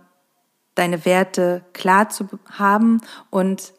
[0.73, 3.73] deine Werte klar zu haben und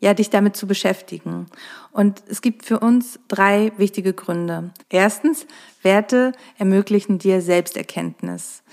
[0.00, 1.46] ja, dich damit zu beschäftigen.
[1.92, 4.72] Und es gibt für uns drei wichtige Gründe.
[4.88, 5.46] Erstens,
[5.82, 8.64] Werte ermöglichen dir Selbsterkenntnis.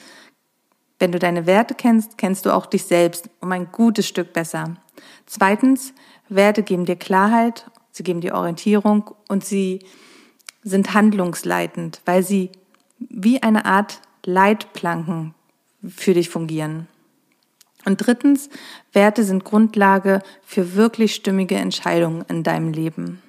[1.00, 4.76] Wenn du deine Werte kennst, kennst du auch dich selbst um ein gutes Stück besser.
[5.26, 5.94] Zweitens,
[6.28, 9.80] Werte geben dir Klarheit, sie geben dir Orientierung und sie
[10.62, 12.52] sind handlungsleitend, weil sie
[13.00, 15.34] wie eine Art Leitplanken
[15.88, 16.88] für dich fungieren.
[17.86, 18.50] Und drittens,
[18.92, 23.22] Werte sind Grundlage für wirklich stimmige Entscheidungen in deinem Leben.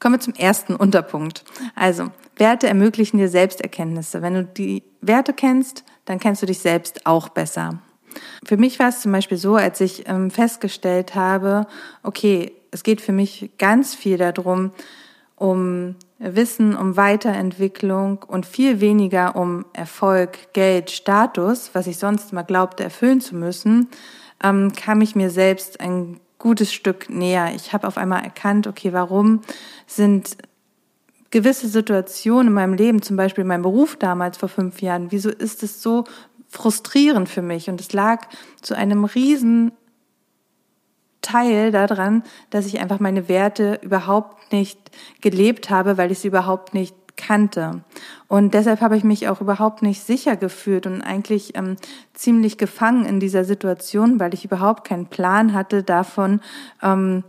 [0.00, 1.44] Kommen wir zum ersten Unterpunkt.
[1.76, 4.20] Also, Werte ermöglichen dir Selbsterkenntnisse.
[4.20, 7.78] Wenn du die Werte kennst, dann kennst du dich selbst auch besser.
[8.44, 11.66] Für mich war es zum Beispiel so, als ich ähm, festgestellt habe,
[12.02, 14.72] okay, es geht für mich ganz viel darum,
[15.36, 22.42] um Wissen, um Weiterentwicklung und viel weniger um Erfolg, Geld, Status, was ich sonst mal
[22.42, 23.88] glaubte erfüllen zu müssen,
[24.42, 27.52] ähm, kam ich mir selbst ein gutes Stück näher.
[27.54, 29.40] Ich habe auf einmal erkannt, okay, warum
[29.86, 30.36] sind
[31.34, 35.64] gewisse Situationen in meinem Leben, zum Beispiel mein Beruf damals vor fünf Jahren, wieso ist
[35.64, 36.04] es so
[36.48, 37.68] frustrierend für mich?
[37.68, 38.28] Und es lag
[38.62, 39.72] zu einem riesen
[41.22, 44.78] Teil daran, dass ich einfach meine Werte überhaupt nicht
[45.22, 47.82] gelebt habe, weil ich sie überhaupt nicht kannte.
[48.28, 51.74] Und deshalb habe ich mich auch überhaupt nicht sicher gefühlt und eigentlich ähm,
[52.12, 56.40] ziemlich gefangen in dieser Situation, weil ich überhaupt keinen Plan hatte davon,
[56.80, 57.24] ähm,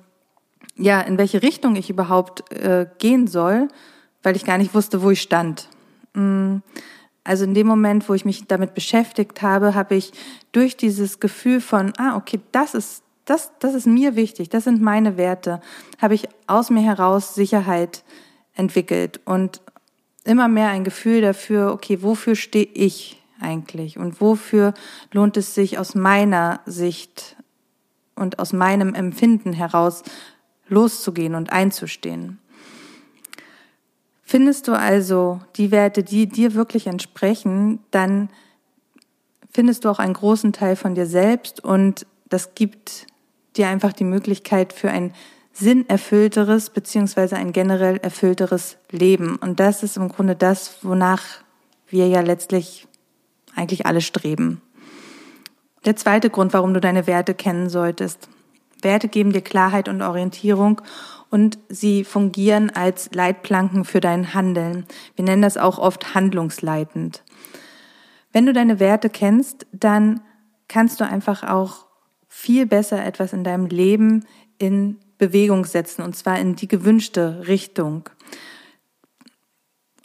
[0.76, 3.68] ja, in welche Richtung ich überhaupt äh, gehen soll
[4.26, 5.70] weil ich gar nicht wusste, wo ich stand.
[6.14, 6.58] Mm,
[7.24, 10.12] also in dem Moment, wo ich mich damit beschäftigt habe, habe ich
[10.52, 14.82] durch dieses Gefühl von, ah, okay, das ist das, das ist mir wichtig, das sind
[14.82, 15.60] meine Werte,
[16.00, 18.04] habe ich aus mir heraus Sicherheit
[18.54, 19.62] entwickelt und
[20.24, 24.74] immer mehr ein Gefühl dafür, okay, wofür stehe ich eigentlich und wofür
[25.12, 27.36] lohnt es sich aus meiner Sicht
[28.16, 30.04] und aus meinem Empfinden heraus
[30.68, 32.40] loszugehen und einzustehen.
[34.28, 38.30] Findest du also die Werte, die dir wirklich entsprechen, dann
[39.52, 43.06] findest du auch einen großen Teil von dir selbst und das gibt
[43.56, 45.14] dir einfach die Möglichkeit für ein
[45.54, 49.38] sinnerfüllteres beziehungsweise ein generell erfüllteres Leben.
[49.38, 51.24] Und das ist im Grunde das, wonach
[51.88, 52.88] wir ja letztlich
[53.56, 54.60] eigentlich alle streben.
[55.86, 58.28] Der zweite Grund, warum du deine Werte kennen solltest.
[58.82, 60.82] Werte geben dir Klarheit und Orientierung
[61.30, 64.86] und sie fungieren als Leitplanken für dein Handeln.
[65.16, 67.24] Wir nennen das auch oft handlungsleitend.
[68.32, 70.22] Wenn du deine Werte kennst, dann
[70.68, 71.86] kannst du einfach auch
[72.28, 74.26] viel besser etwas in deinem Leben
[74.58, 78.10] in Bewegung setzen und zwar in die gewünschte Richtung.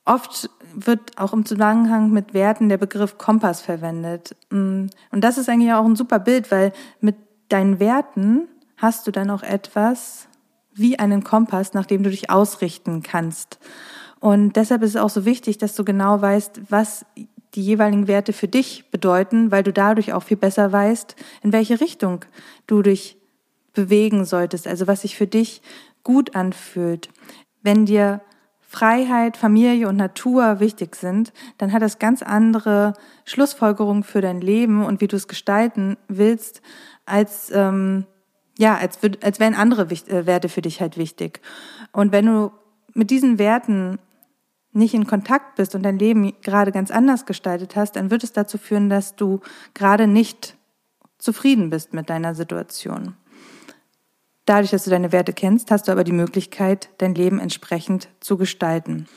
[0.04, 4.37] Oft wird auch im Zusammenhang mit Werten der Begriff Kompass verwendet.
[4.50, 7.16] Und das ist eigentlich auch ein super Bild, weil mit
[7.48, 10.28] deinen Werten hast du dann auch etwas
[10.74, 13.59] wie einen Kompass, nach dem du dich ausrichten kannst.
[14.20, 17.06] Und deshalb ist es auch so wichtig, dass du genau weißt, was
[17.54, 21.80] die jeweiligen Werte für dich bedeuten, weil du dadurch auch viel besser weißt, in welche
[21.80, 22.24] Richtung
[22.66, 23.16] du dich
[23.72, 25.62] bewegen solltest, also was sich für dich
[26.02, 27.09] gut anfühlt.
[27.62, 28.20] Wenn dir
[28.61, 32.92] Freiheit, Familie und Natur wichtig sind, dann hat das ganz andere
[33.24, 36.62] Schlussfolgerungen für dein Leben und wie du es gestalten willst,
[37.04, 38.06] als ähm,
[38.61, 41.40] ja, als, als wären andere äh, Werte für dich halt wichtig.
[41.92, 42.53] Und wenn du
[42.92, 43.99] mit diesen Werten
[44.73, 48.35] nicht in Kontakt bist und dein Leben gerade ganz anders gestaltet hast, dann wird es
[48.35, 49.40] dazu führen, dass du
[49.73, 50.57] gerade nicht
[51.16, 53.16] zufrieden bist mit deiner Situation.
[54.44, 58.37] Dadurch, dass du deine Werte kennst, hast du aber die Möglichkeit, dein Leben entsprechend zu
[58.37, 59.09] gestalten.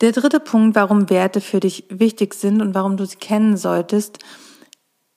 [0.00, 4.20] Der dritte Punkt, warum Werte für dich wichtig sind und warum du sie kennen solltest,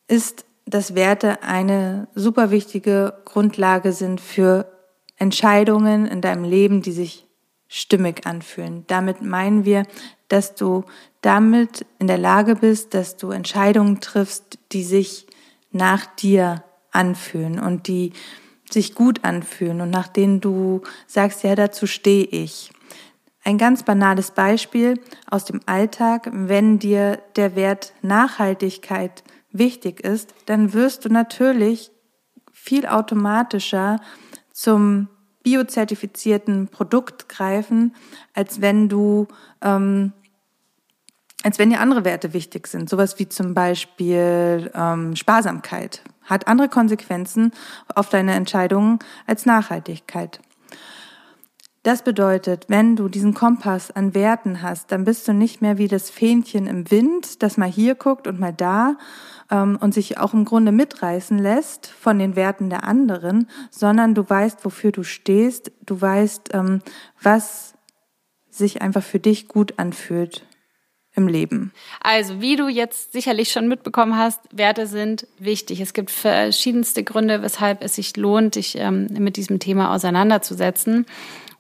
[0.07, 4.71] ist, dass Werte eine super wichtige Grundlage sind für
[5.17, 7.27] Entscheidungen in deinem Leben, die sich
[7.67, 8.83] stimmig anfühlen.
[8.87, 9.85] Damit meinen wir,
[10.27, 10.83] dass du
[11.21, 15.27] damit in der Lage bist, dass du Entscheidungen triffst, die sich
[15.71, 18.13] nach dir anfühlen und die
[18.69, 22.71] sich gut anfühlen und nach denen du sagst, ja, dazu stehe ich.
[23.43, 24.99] Ein ganz banales Beispiel
[25.29, 29.23] aus dem Alltag, wenn dir der Wert Nachhaltigkeit
[29.57, 31.91] wichtig ist, dann wirst du natürlich
[32.51, 33.99] viel automatischer
[34.51, 35.09] zum
[35.43, 37.95] biozertifizierten Produkt greifen,
[38.33, 39.27] als wenn du,
[39.61, 40.11] ähm,
[41.43, 42.89] als wenn dir andere Werte wichtig sind.
[42.89, 47.51] Sowas wie zum Beispiel ähm, Sparsamkeit hat andere Konsequenzen
[47.93, 50.39] auf deine Entscheidungen als Nachhaltigkeit.
[51.85, 55.87] Das bedeutet, wenn du diesen Kompass an Werten hast, dann bist du nicht mehr wie
[55.87, 58.97] das Fähnchen im Wind, das mal hier guckt und mal da
[59.51, 64.27] ähm, und sich auch im Grunde mitreißen lässt von den Werten der anderen, sondern du
[64.27, 66.81] weißt, wofür du stehst, du weißt, ähm,
[67.21, 67.75] was
[68.49, 70.43] sich einfach für dich gut anfühlt
[71.13, 71.71] im Leben?
[72.01, 75.81] Also, wie du jetzt sicherlich schon mitbekommen hast, Werte sind wichtig.
[75.81, 81.05] Es gibt verschiedenste Gründe, weshalb es sich lohnt, dich ähm, mit diesem Thema auseinanderzusetzen.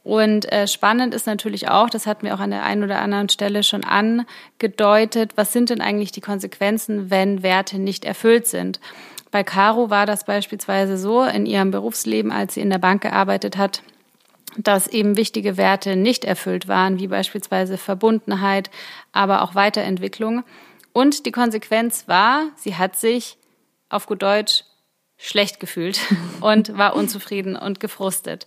[0.05, 3.27] Und äh, spannend ist natürlich auch, das hatten wir auch an der einen oder anderen
[3.27, 8.79] Stelle schon angedeutet, was sind denn eigentlich die Konsequenzen, wenn Werte nicht erfüllt sind?
[9.31, 13.57] Bei Caro war das beispielsweise so in ihrem Berufsleben, als sie in der Bank gearbeitet
[13.57, 13.81] hat,
[14.55, 18.69] dass eben wichtige Werte nicht erfüllt waren, wie beispielsweise Verbundenheit,
[19.11, 20.43] aber auch Weiterentwicklung.
[20.93, 23.39] Und die Konsequenz war, sie hat sich
[23.89, 24.65] auf gut Deutsch
[25.17, 25.99] schlecht gefühlt
[26.41, 28.45] und war unzufrieden und gefrustet.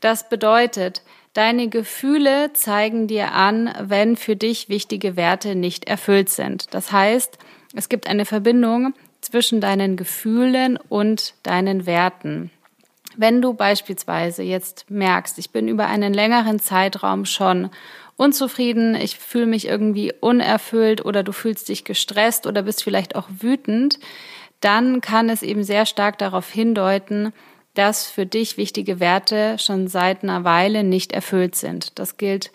[0.00, 1.02] Das bedeutet,
[1.34, 6.74] deine Gefühle zeigen dir an, wenn für dich wichtige Werte nicht erfüllt sind.
[6.74, 7.38] Das heißt,
[7.74, 12.50] es gibt eine Verbindung zwischen deinen Gefühlen und deinen Werten.
[13.16, 17.70] Wenn du beispielsweise jetzt merkst, ich bin über einen längeren Zeitraum schon
[18.16, 23.28] unzufrieden, ich fühle mich irgendwie unerfüllt oder du fühlst dich gestresst oder bist vielleicht auch
[23.30, 23.98] wütend,
[24.60, 27.32] dann kann es eben sehr stark darauf hindeuten,
[27.74, 31.98] dass für dich wichtige Werte schon seit einer Weile nicht erfüllt sind.
[31.98, 32.50] Das gilt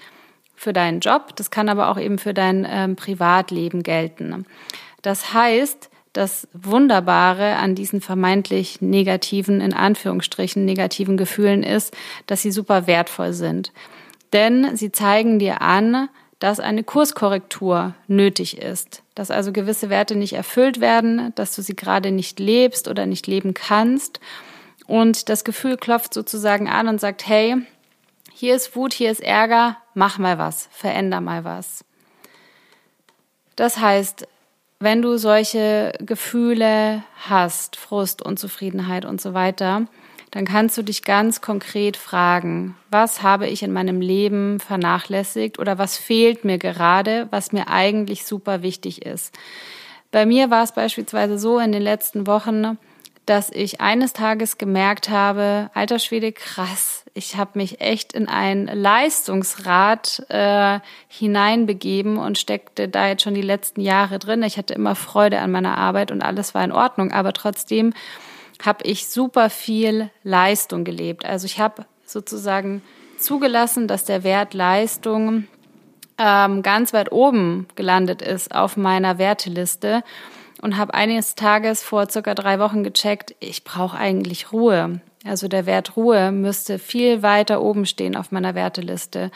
[0.55, 4.45] für deinen Job, das kann aber auch eben für dein ähm, Privatleben gelten.
[5.01, 12.51] Das heißt, das Wunderbare an diesen vermeintlich negativen, in Anführungsstrichen negativen Gefühlen ist, dass sie
[12.51, 13.73] super wertvoll sind.
[14.31, 20.33] Denn sie zeigen dir an, dass eine Kurskorrektur nötig ist, dass also gewisse Werte nicht
[20.33, 24.19] erfüllt werden, dass du sie gerade nicht lebst oder nicht leben kannst
[24.87, 27.57] Und das Gefühl klopft sozusagen an und sagt, hey,
[28.33, 31.83] hier ist Wut, hier ist Ärger, mach mal was, veränder mal was.
[33.55, 34.27] Das heißt,
[34.79, 39.87] wenn du solche Gefühle hast, Frust, Unzufriedenheit und so weiter,
[40.31, 45.77] dann kannst du dich ganz konkret fragen, was habe ich in meinem Leben vernachlässigt oder
[45.77, 49.33] was fehlt mir gerade, was mir eigentlich super wichtig ist.
[50.11, 52.77] Bei mir war es beispielsweise so in den letzten Wochen,
[53.25, 58.67] dass ich eines Tages gemerkt habe, alter Schwede, krass, ich habe mich echt in ein
[58.67, 64.43] Leistungsrad äh, hineinbegeben und steckte da jetzt schon die letzten Jahre drin.
[64.43, 67.93] Ich hatte immer Freude an meiner Arbeit und alles war in Ordnung, aber trotzdem
[68.63, 71.25] habe ich super viel Leistung gelebt.
[71.25, 72.81] Also ich habe sozusagen
[73.17, 75.47] zugelassen, dass der Wert Leistung
[76.17, 80.03] ähm, ganz weit oben gelandet ist auf meiner Werteliste
[80.61, 85.01] und habe eines Tages vor circa drei Wochen gecheckt, ich brauche eigentlich Ruhe.
[85.25, 89.31] Also der Wert Ruhe müsste viel weiter oben stehen auf meiner Werteliste.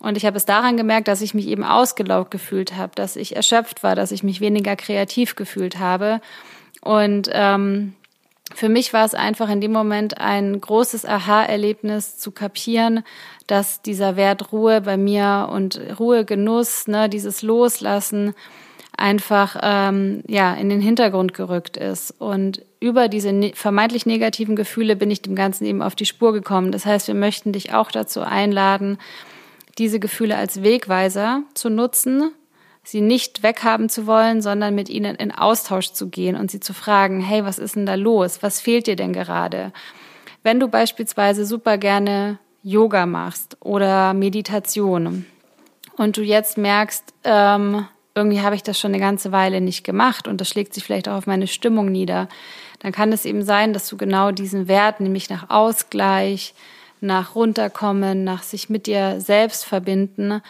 [0.00, 3.36] Und ich habe es daran gemerkt, dass ich mich eben ausgelaugt gefühlt habe, dass ich
[3.36, 6.20] erschöpft war, dass ich mich weniger kreativ gefühlt habe.
[6.82, 7.94] Und ähm,
[8.54, 13.02] für mich war es einfach in dem Moment ein großes Aha-Erlebnis zu kapieren,
[13.46, 18.34] dass dieser Wert Ruhe bei mir und Ruhe, Genuss, ne, dieses Loslassen,
[18.96, 24.96] einfach ähm, ja in den Hintergrund gerückt ist und über diese ne vermeintlich negativen Gefühle
[24.96, 26.72] bin ich dem Ganzen eben auf die Spur gekommen.
[26.72, 28.98] Das heißt, wir möchten dich auch dazu einladen,
[29.78, 32.30] diese Gefühle als Wegweiser zu nutzen,
[32.82, 36.74] sie nicht weghaben zu wollen, sondern mit ihnen in Austausch zu gehen und sie zu
[36.74, 38.42] fragen, hey, was ist denn da los?
[38.42, 39.72] Was fehlt dir denn gerade?
[40.42, 45.26] Wenn du beispielsweise super gerne Yoga machst oder Meditation
[45.96, 50.28] und du jetzt merkst, ähm, irgendwie habe ich das schon eine ganze Weile nicht gemacht
[50.28, 52.28] und das schlägt sich vielleicht auch auf meine Stimmung nieder,
[52.80, 56.54] dann kann es eben sein, dass du genau diesen Wert, nämlich nach Ausgleich,
[57.00, 60.42] nach runterkommen, nach sich mit dir selbst verbinden,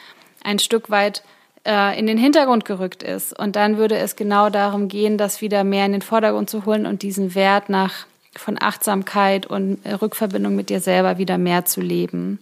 [0.42, 1.22] ein Stück weit
[1.66, 3.38] äh, in den Hintergrund gerückt ist.
[3.38, 6.86] Und dann würde es genau darum gehen, das wieder mehr in den Vordergrund zu holen
[6.86, 12.40] und diesen Wert nach von Achtsamkeit und Rückverbindung mit dir selber wieder mehr zu leben.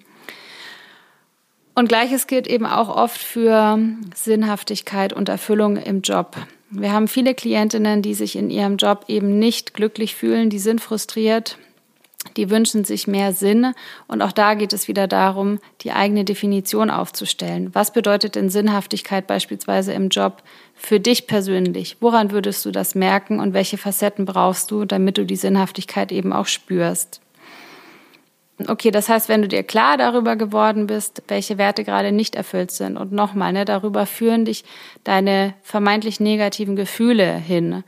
[1.74, 3.78] Und gleiches gilt eben auch oft für
[4.14, 6.36] Sinnhaftigkeit und Erfüllung im Job.
[6.70, 10.80] Wir haben viele Klientinnen, die sich in ihrem Job eben nicht glücklich fühlen, die sind
[10.80, 11.58] frustriert,
[12.36, 13.74] die wünschen sich mehr Sinn.
[14.06, 17.70] Und auch da geht es wieder darum, die eigene Definition aufzustellen.
[17.74, 20.42] Was bedeutet denn Sinnhaftigkeit beispielsweise im Job
[20.74, 21.96] für dich persönlich?
[22.00, 26.32] Woran würdest du das merken und welche Facetten brauchst du, damit du die Sinnhaftigkeit eben
[26.32, 27.21] auch spürst?
[28.68, 32.70] Okay, das heißt, wenn du dir klar darüber geworden bist, welche Werte gerade nicht erfüllt
[32.70, 34.64] sind und nochmal, ne, darüber führen dich
[35.04, 37.84] deine vermeintlich negativen Gefühle hin,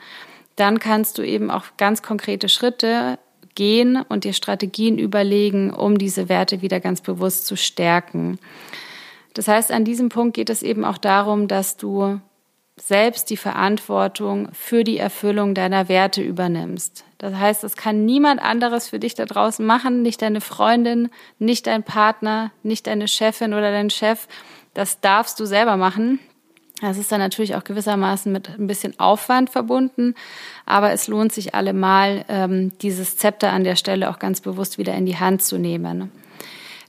[0.57, 3.19] dann kannst du eben auch ganz konkrete Schritte
[3.55, 8.39] gehen und dir Strategien überlegen, um diese Werte wieder ganz bewusst zu stärken.
[9.35, 12.21] Das heißt, an diesem Punkt geht es eben auch darum, dass du
[12.77, 17.05] selbst die Verantwortung für die Erfüllung deiner Werte übernimmst.
[17.19, 21.09] Das heißt, das kann niemand anderes für dich da draußen machen, nicht deine Freundin,
[21.39, 24.27] nicht dein Partner, nicht deine Chefin oder dein Chef.
[24.75, 26.19] Das darfst du selber machen.
[26.81, 30.15] Das ist dann natürlich auch gewissermaßen mit ein bisschen Aufwand verbunden,
[30.67, 34.95] aber es lohnt sich allemal, ähm, dieses Zepter an der Stelle auch ganz bewusst wieder
[34.95, 36.11] in die Hand zu nehmen.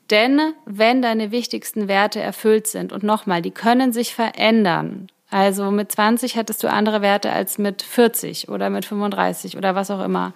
[0.10, 5.91] Denn wenn deine wichtigsten Werte erfüllt sind, und nochmal, die können sich verändern, also mit
[5.91, 10.33] 20 hattest du andere Werte als mit 40 oder mit 35 oder was auch immer.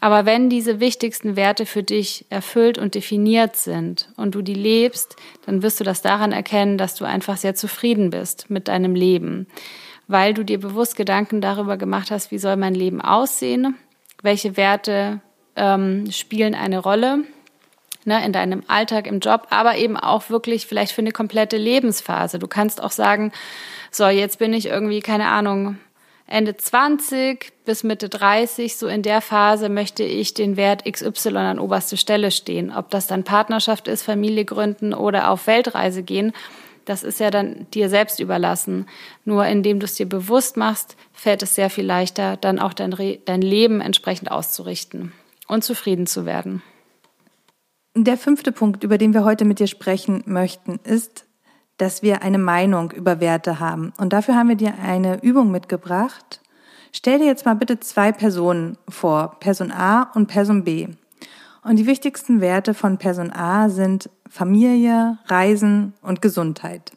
[0.00, 5.16] Aber wenn diese wichtigsten Werte für dich erfüllt und definiert sind und du die lebst,
[5.46, 9.46] dann wirst du das daran erkennen, dass du einfach sehr zufrieden bist mit deinem Leben,
[10.06, 13.74] weil du dir bewusst Gedanken darüber gemacht hast, wie soll mein Leben aussehen,
[14.22, 15.20] welche Werte
[15.56, 17.24] ähm, spielen eine Rolle
[18.06, 22.38] ne, in deinem Alltag, im Job, aber eben auch wirklich vielleicht für eine komplette Lebensphase.
[22.38, 23.32] Du kannst auch sagen,
[23.90, 25.78] so, jetzt bin ich irgendwie, keine Ahnung,
[26.28, 31.58] Ende 20 bis Mitte 30, so in der Phase möchte ich den Wert XY an
[31.60, 32.72] oberste Stelle stehen.
[32.74, 36.32] Ob das dann Partnerschaft ist, Familie gründen oder auf Weltreise gehen,
[36.84, 38.86] das ist ja dann dir selbst überlassen.
[39.24, 42.92] Nur indem du es dir bewusst machst, fällt es sehr viel leichter, dann auch dein,
[42.92, 45.12] Re dein Leben entsprechend auszurichten
[45.46, 46.62] und zufrieden zu werden.
[47.98, 51.24] Der fünfte Punkt, über den wir heute mit dir sprechen möchten, ist,
[51.78, 53.94] dass wir eine Meinung über Werte haben.
[53.96, 56.42] Und dafür haben wir dir eine Übung mitgebracht.
[56.92, 60.88] Stell dir jetzt mal bitte zwei Personen vor, Person A und Person B.
[61.62, 66.92] Und die wichtigsten Werte von Person A sind Familie, Reisen und Gesundheit.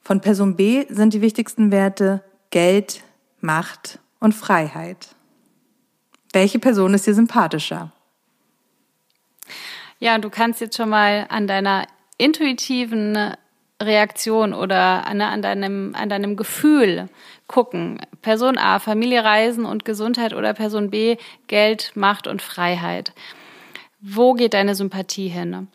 [0.00, 3.04] Von Person B sind die wichtigsten Werte Geld,
[3.40, 5.14] Macht und Freiheit.
[6.32, 7.92] welche Person ist dir sympathischer?
[10.02, 11.86] Ja, du kannst jetzt schon mal an deiner
[12.18, 13.36] intuitiven
[13.80, 17.08] Reaktion oder an, an, deinem, an deinem Gefühl
[17.46, 18.00] gucken.
[18.20, 23.12] Person A, Familie, Reisen und Gesundheit oder Person B, Geld, Macht und Freiheit.
[24.00, 25.68] Wo geht deine Sympathie hin?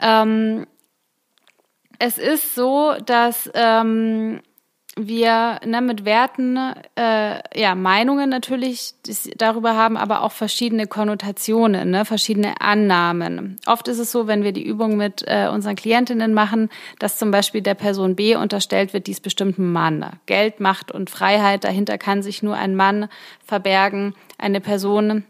[0.00, 0.66] Ähm,
[2.00, 4.40] es ist so, dass ähm,
[5.06, 6.56] wir ne, mit Werten
[6.96, 8.94] äh, ja Meinungen natürlich
[9.36, 13.58] darüber haben, aber auch verschiedene Konnotationen, ne, verschiedene Annahmen.
[13.66, 17.30] Oft ist es so, wenn wir die Übung mit äh, unseren Klientinnen machen, dass zum
[17.30, 20.04] Beispiel der Person B unterstellt wird, dies bestimmt ein Mann.
[20.26, 23.08] Geld, Macht und Freiheit, dahinter kann sich nur ein Mann
[23.44, 25.24] verbergen, eine Person,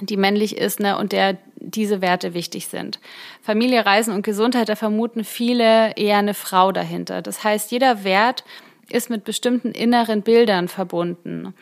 [0.00, 2.98] die männlich ist ne, und der diese Werte wichtig sind.
[3.42, 7.22] Familie, Reisen und Gesundheit, da vermuten viele eher eine Frau dahinter.
[7.22, 8.44] Das heißt, jeder Wert
[8.90, 11.54] ist mit bestimmten inneren Bildern verbunden,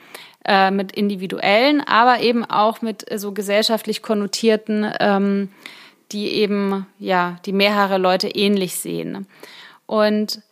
[0.45, 5.51] äh, mit individuellen, aber eben auch mit äh, so gesellschaftlich konnotierten, ähm,
[6.13, 9.27] die eben ja die mehrere Leute ähnlich sehen.
[9.87, 10.43] Und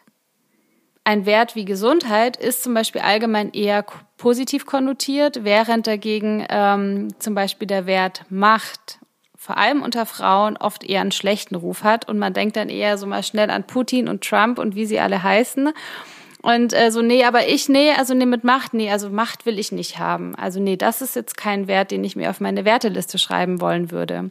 [1.04, 3.84] ein Wert wie Gesundheit ist zum Beispiel allgemein eher
[4.16, 8.98] positiv konnotiert, während dagegen ähm, zum Beispiel der Wert Macht
[9.44, 12.96] vor allem unter Frauen oft eher einen schlechten Ruf hat und man denkt dann eher
[12.96, 15.70] so mal schnell an Putin und Trump und wie sie alle heißen
[16.44, 19.58] und äh, so, nee, aber ich, nee, also nee, mit Macht, nee, also Macht will
[19.58, 20.34] ich nicht haben.
[20.34, 23.90] Also nee, das ist jetzt kein Wert, den ich mir auf meine Werteliste schreiben wollen
[23.90, 24.30] würde.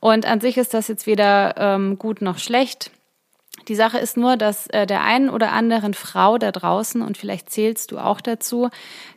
[0.00, 2.90] Und an sich ist das jetzt weder ähm, gut noch schlecht.
[3.68, 7.50] Die Sache ist nur, dass äh, der einen oder anderen Frau da draußen, und vielleicht
[7.50, 8.70] zählst du auch dazu,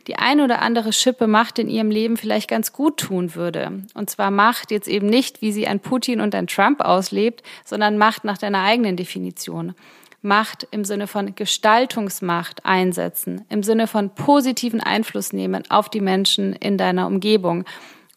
[0.06, 3.84] die eine oder andere Schippe Macht in ihrem Leben vielleicht ganz gut tun würde.
[3.94, 7.96] Und zwar Macht jetzt eben nicht, wie sie ein Putin und ein Trump auslebt, sondern
[7.96, 9.74] Macht nach deiner eigenen Definition.
[10.20, 16.54] Macht im Sinne von Gestaltungsmacht einsetzen, im Sinne von positiven Einfluss nehmen auf die Menschen
[16.54, 17.64] in deiner Umgebung.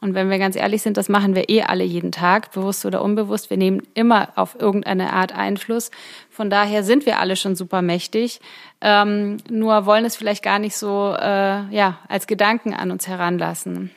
[0.01, 3.03] Und wenn wir ganz ehrlich sind, das machen wir eh alle jeden Tag, bewusst oder
[3.03, 3.51] unbewusst.
[3.51, 5.91] Wir nehmen immer auf irgendeine Art Einfluss.
[6.31, 8.41] Von daher sind wir alle schon super mächtig,
[8.81, 13.91] ähm, nur wollen es vielleicht gar nicht so äh, ja als Gedanken an uns heranlassen.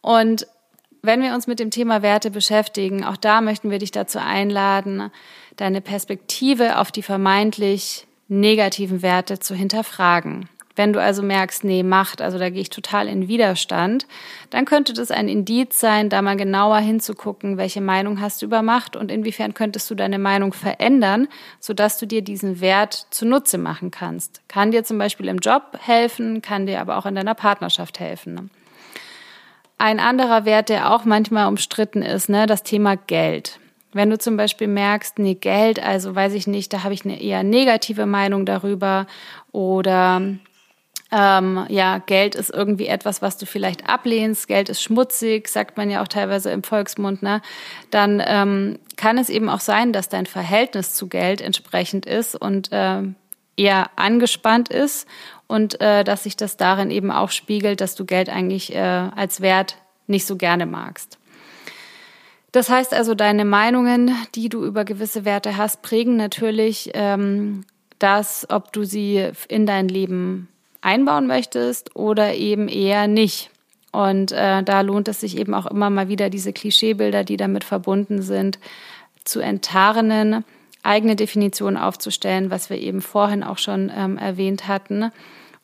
[0.00, 0.46] Und
[1.02, 5.10] wenn wir uns mit dem Thema Werte beschäftigen, auch da möchten wir dich dazu einladen,
[5.58, 10.48] deine Perspektive auf die vermeintlich negativen Werte zu hinterfragen.
[10.76, 14.06] Wenn du also merkst, nee, Macht, also da gehe ich total in Widerstand,
[14.50, 18.62] dann könnte das ein Indiz sein, da mal genauer hinzugucken, welche Meinung hast du über
[18.62, 21.26] Macht und inwiefern könntest du deine Meinung verändern,
[21.58, 24.42] sodass du dir diesen Wert zunutze machen kannst.
[24.46, 28.48] Kann dir zum Beispiel im Job helfen, kann dir aber auch in deiner Partnerschaft helfen.
[29.78, 33.58] Ein anderer Wert, der auch manchmal umstritten ist, ne, das Thema Geld.
[33.92, 37.20] Wenn du zum Beispiel merkst, nee, Geld, also weiß ich nicht, da habe ich eine
[37.20, 39.06] eher negative Meinung darüber
[39.50, 40.22] oder
[41.10, 45.88] ähm, ja, Geld ist irgendwie etwas, was du vielleicht ablehnst, Geld ist schmutzig, sagt man
[45.88, 47.40] ja auch teilweise im Volksmund, ne?
[47.90, 52.72] dann ähm, kann es eben auch sein, dass dein Verhältnis zu Geld entsprechend ist und
[52.72, 53.02] äh,
[53.56, 55.08] eher angespannt ist
[55.46, 59.40] und äh, dass sich das darin eben auch spiegelt, dass du Geld eigentlich äh, als
[59.40, 61.17] Wert nicht so gerne magst.
[62.52, 67.64] Das heißt also, deine Meinungen, die du über gewisse Werte hast, prägen natürlich ähm,
[67.98, 70.48] das, ob du sie in dein Leben
[70.80, 73.50] einbauen möchtest oder eben eher nicht.
[73.92, 77.64] Und äh, da lohnt es sich eben auch immer mal wieder diese Klischeebilder, die damit
[77.64, 78.58] verbunden sind,
[79.24, 80.44] zu enttarnen,
[80.82, 85.10] eigene Definitionen aufzustellen, was wir eben vorhin auch schon ähm, erwähnt hatten,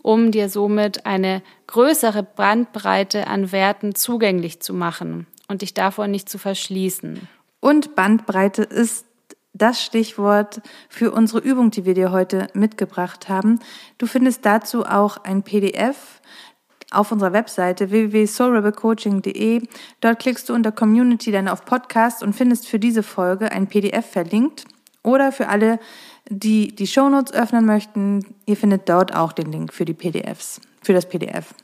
[0.03, 6.29] um dir somit eine größere Bandbreite an Werten zugänglich zu machen und dich davor nicht
[6.29, 7.29] zu verschließen.
[7.61, 9.07] Und Bandbreite ist
[9.55, 13.61] das Stichwort für unsere Übung, die wir dir heute mitgebracht haben.
[13.99, 16.21] Du findest dazu auch ein PDF
[16.91, 19.63] auf unserer Webseite www.soulrebelcoaching.de.
[20.01, 24.07] Dort klickst du unter Community dann auf Podcast und findest für diese Folge ein PDF
[24.07, 24.65] verlinkt.
[25.03, 25.79] Oder für alle,
[26.29, 30.95] die die Shownotes öffnen möchten, ihr findet dort auch den Link für die PDFs, für
[30.95, 31.55] das PDF.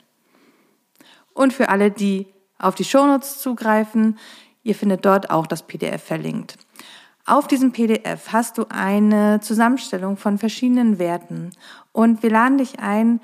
[1.33, 2.26] Und für alle, die
[2.61, 4.19] auf die Shownotes zugreifen.
[4.63, 6.57] Ihr findet dort auch das PDF verlinkt.
[7.27, 11.51] Auf diesem PDF hast du eine Zusammenstellung von verschiedenen Werten
[11.93, 13.21] und wir laden dich ein,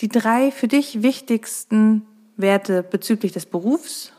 [0.00, 2.06] die drei für dich wichtigsten
[2.36, 4.12] Werte bezüglich des Berufs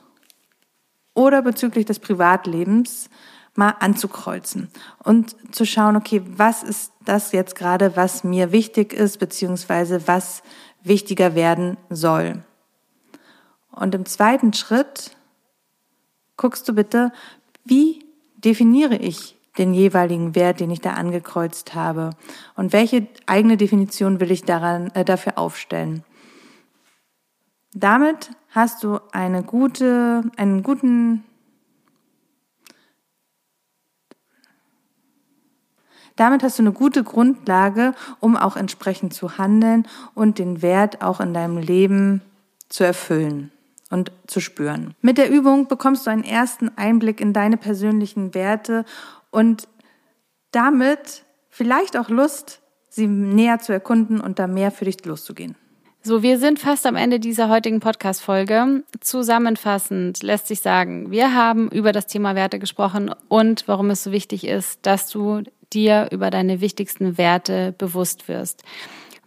[1.13, 3.09] oder bezüglich des Privatlebens
[3.53, 4.69] mal anzukreuzen
[5.03, 10.43] und zu schauen, okay, was ist das jetzt gerade, was mir wichtig ist, beziehungsweise was
[10.83, 12.43] wichtiger werden soll.
[13.77, 15.15] Und im zweiten Schritt
[16.35, 17.11] guckst du bitte,
[17.63, 18.03] wie
[18.37, 22.11] definiere ich den jeweiligen Wert, den ich da angekreuzt habe
[22.55, 26.03] und welche eigene Definition will ich daran äh, dafür aufstellen.
[27.73, 31.23] Damit hast du eine gute, einen guten
[36.15, 41.19] Damit hast du eine gute Grundlage, um auch entsprechend zu handeln und den Wert auch
[41.19, 42.23] in deinem Leben
[42.69, 43.51] zu erfüllen
[43.89, 44.93] und zu spüren.
[45.01, 48.85] Mit der Übung bekommst du einen ersten Einblick in deine persönlichen Werte
[49.31, 49.67] und
[50.51, 55.55] damit vielleicht auch Lust, sie näher zu erkunden und da mehr für dich loszugehen.
[56.03, 58.83] So, wir sind fast am Ende dieser heutigen Podcast-Folge.
[59.01, 64.11] Zusammenfassend lässt sich sagen, wir haben über das Thema Werte gesprochen und warum es so
[64.13, 68.63] wichtig ist, dass du dir über deine wichtigsten Werte bewusst wirst.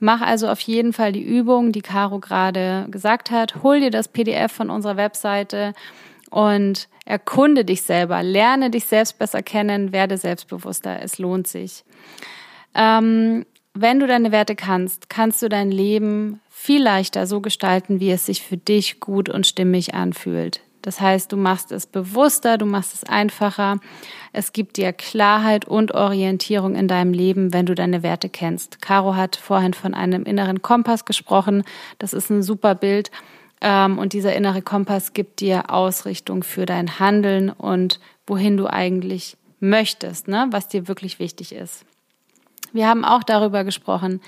[0.00, 3.62] Mach also auf jeden Fall die Übung, die Caro gerade gesagt hat.
[3.62, 5.74] Hol dir das PDF von unserer Webseite
[6.30, 8.22] und erkunde dich selber.
[8.22, 11.02] Lerne dich selbst besser kennen, werde selbstbewusster.
[11.02, 11.84] Es lohnt sich.
[12.74, 13.44] Ähm,
[13.74, 18.26] wenn du deine Werte kannst, kannst du dein Leben viel leichter so gestalten, wie es
[18.26, 20.60] sich für dich gut und stimmig anfühlt.
[20.82, 23.78] Das heißt, du machst es bewusster, du machst es einfacher.
[24.32, 28.80] Es gibt dir Klarheit und Orientierung in deinem Leben, wenn du deine Werte kennst.
[28.80, 31.64] Caro hat vorhin von einem inneren Kompass gesprochen.
[31.98, 33.10] Das ist ein super Bild.
[33.60, 39.36] Ähm, und dieser innere Kompass gibt dir Ausrichtung für dein Handeln und wohin du eigentlich
[39.60, 40.46] möchtest, ne?
[40.50, 41.84] was dir wirklich wichtig ist.
[42.72, 44.20] Wir haben auch darüber gesprochen,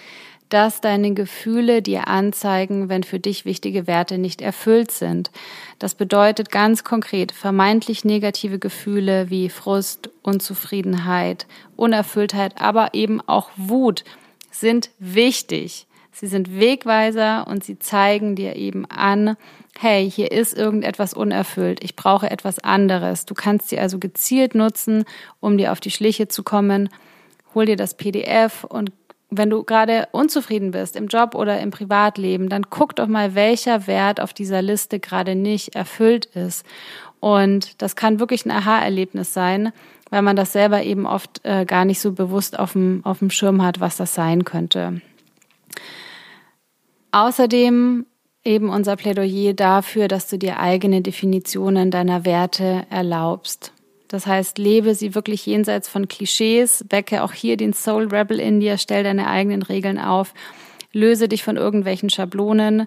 [0.53, 5.31] dass deine Gefühle dir anzeigen, wenn für dich wichtige Werte nicht erfüllt sind.
[5.79, 11.47] Das bedeutet ganz konkret vermeintlich negative Gefühle wie Frust, Unzufriedenheit,
[11.77, 14.05] Unerfülltheit, aber eben auch Wut
[14.51, 15.87] sind wichtig.
[16.13, 19.39] Sie sind Wegweiser und sie zeigen dir eben an,
[19.79, 23.25] hey, hier ist irgendetwas unerfüllt, ich brauche etwas anderes.
[23.25, 25.05] Du kannst sie also gezielt nutzen,
[25.41, 26.91] um dir auf die Schliche zu kommen.
[27.55, 29.02] Hol dir das PDF und
[29.35, 33.87] wenn du gerade unzufrieden bist im Job oder im Privatleben, dann guck doch mal, welcher
[33.87, 36.67] Wert auf dieser Liste gerade nicht erfüllt ist.
[37.19, 39.73] Und das kann wirklich ein Aha-Erlebnis sein,
[40.11, 43.31] weil man das selber eben oft äh, gar nicht so bewusst auf dem, auf dem
[43.31, 45.01] Schirm hat, was das sein könnte.
[47.13, 48.05] Außerdem
[48.45, 53.73] eben unser Plädoyer dafür, dass du dir eigene Definitionen deiner Werte erlaubst.
[54.13, 58.61] Das heißt, lebe sie wirklich jenseits von Klischees, wecke auch hier den Soul Rebel in
[58.61, 60.35] dir, stell deine eigenen Regeln auf,
[60.93, 62.85] löse dich von irgendwelchen Schablonen,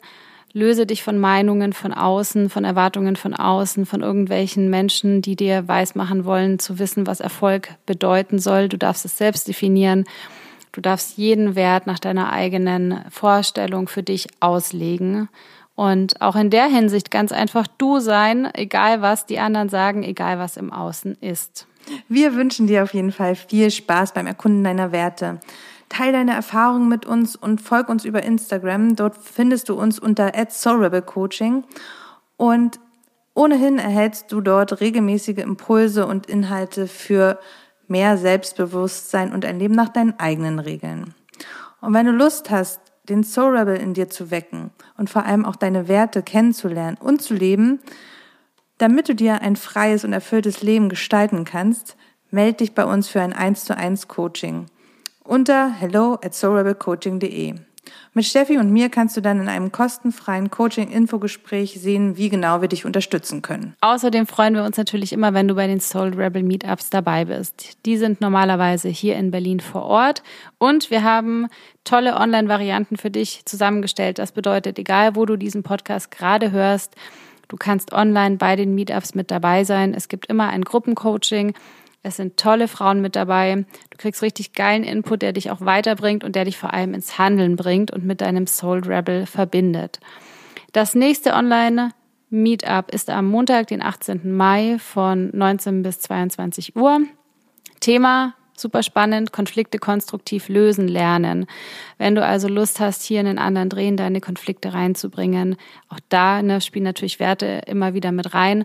[0.54, 5.68] löse dich von Meinungen von außen, von Erwartungen von außen, von irgendwelchen Menschen, die dir
[5.68, 8.70] weismachen wollen, zu wissen, was Erfolg bedeuten soll.
[8.70, 10.04] Du darfst es selbst definieren.
[10.74, 15.28] Du darfst jeden Wert nach deiner eigenen Vorstellung für dich auslegen
[15.76, 20.40] und auch in der Hinsicht ganz einfach du sein, egal was die anderen sagen, egal
[20.40, 21.68] was im Außen ist.
[22.08, 25.40] Wir wünschen dir auf jeden Fall viel Spaß beim Erkunden deiner Werte.
[25.90, 28.96] Teil deine Erfahrungen mit uns und folg uns über Instagram.
[28.96, 31.64] Dort findest du uns unter @soulrebelcoaching
[32.38, 32.80] und
[33.36, 37.38] ohnehin erhältst du dort regelmäßige Impulse und Inhalte für
[37.88, 41.14] mehr Selbstbewusstsein und ein Leben nach deinen eigenen Regeln.
[41.82, 45.46] Und wenn du Lust hast, den Soul Rebel in dir zu wecken und vor allem
[45.46, 47.80] auch deine Werte kennenzulernen und zu leben,
[48.78, 51.96] damit du dir ein freies und erfülltes Leben gestalten kannst,
[52.32, 54.66] melde dich bei uns für ein 1 zu 1 Coaching
[55.26, 57.56] unter hello at soulrebelcoaching.de.
[58.14, 62.68] Mit Steffi und mir kannst du dann in einem kostenfreien Coaching-Infogespräch sehen, wie genau wir
[62.68, 63.76] dich unterstützen können.
[63.82, 67.78] Außerdem freuen wir uns natürlich immer, wenn du bei den Soul Rebel Meetups dabei bist.
[67.86, 70.24] Die sind normalerweise hier in Berlin vor Ort
[70.58, 71.48] und wir haben
[71.84, 74.18] tolle Online-Varianten für dich zusammengestellt.
[74.20, 76.96] Das bedeutet, egal wo du diesen Podcast gerade hörst,
[77.48, 79.94] du kannst online bei den Meetups mit dabei sein.
[79.94, 81.54] Es gibt immer ein Gruppencoaching
[82.06, 83.66] es sind tolle Frauen mit dabei.
[83.90, 87.18] Du kriegst richtig geilen Input, der dich auch weiterbringt und der dich vor allem ins
[87.18, 90.00] Handeln bringt und mit deinem Soul Rebel verbindet.
[90.72, 91.90] Das nächste Online
[92.30, 94.36] Meetup ist am Montag, den 18.
[94.36, 97.02] Mai von 19 bis 22 Uhr.
[97.80, 101.48] Thema super spannend, Konflikte konstruktiv lösen lernen.
[101.98, 105.58] Wenn du also Lust hast, hier in einen anderen Drehen deine Konflikte reinzubringen,
[105.90, 108.64] auch da ne, spielen natürlich Werte immer wieder mit rein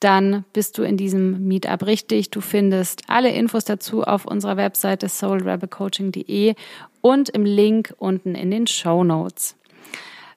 [0.00, 2.30] dann bist du in diesem Meetup richtig.
[2.30, 6.54] Du findest alle Infos dazu auf unserer Webseite soulrebelcoaching.de
[7.02, 9.56] und im Link unten in den Show Notes.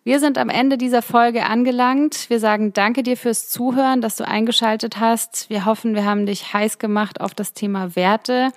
[0.06, 2.30] Wir sind am Ende dieser Folge angelangt.
[2.30, 5.50] Wir sagen danke dir fürs Zuhören, dass du eingeschaltet hast.
[5.50, 8.52] Wir hoffen, wir haben dich heiß gemacht auf das Thema Werte.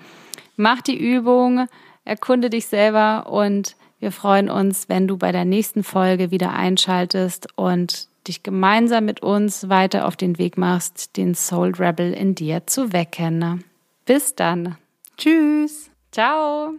[0.57, 1.69] Mach die Übung,
[2.05, 7.47] erkunde dich selber und wir freuen uns, wenn du bei der nächsten Folge wieder einschaltest
[7.55, 12.66] und dich gemeinsam mit uns weiter auf den Weg machst, den Soul Rebel in dir
[12.66, 13.64] zu wecken.
[14.05, 14.77] Bis dann.
[15.16, 15.91] Tschüss.
[16.12, 16.74] Ciao.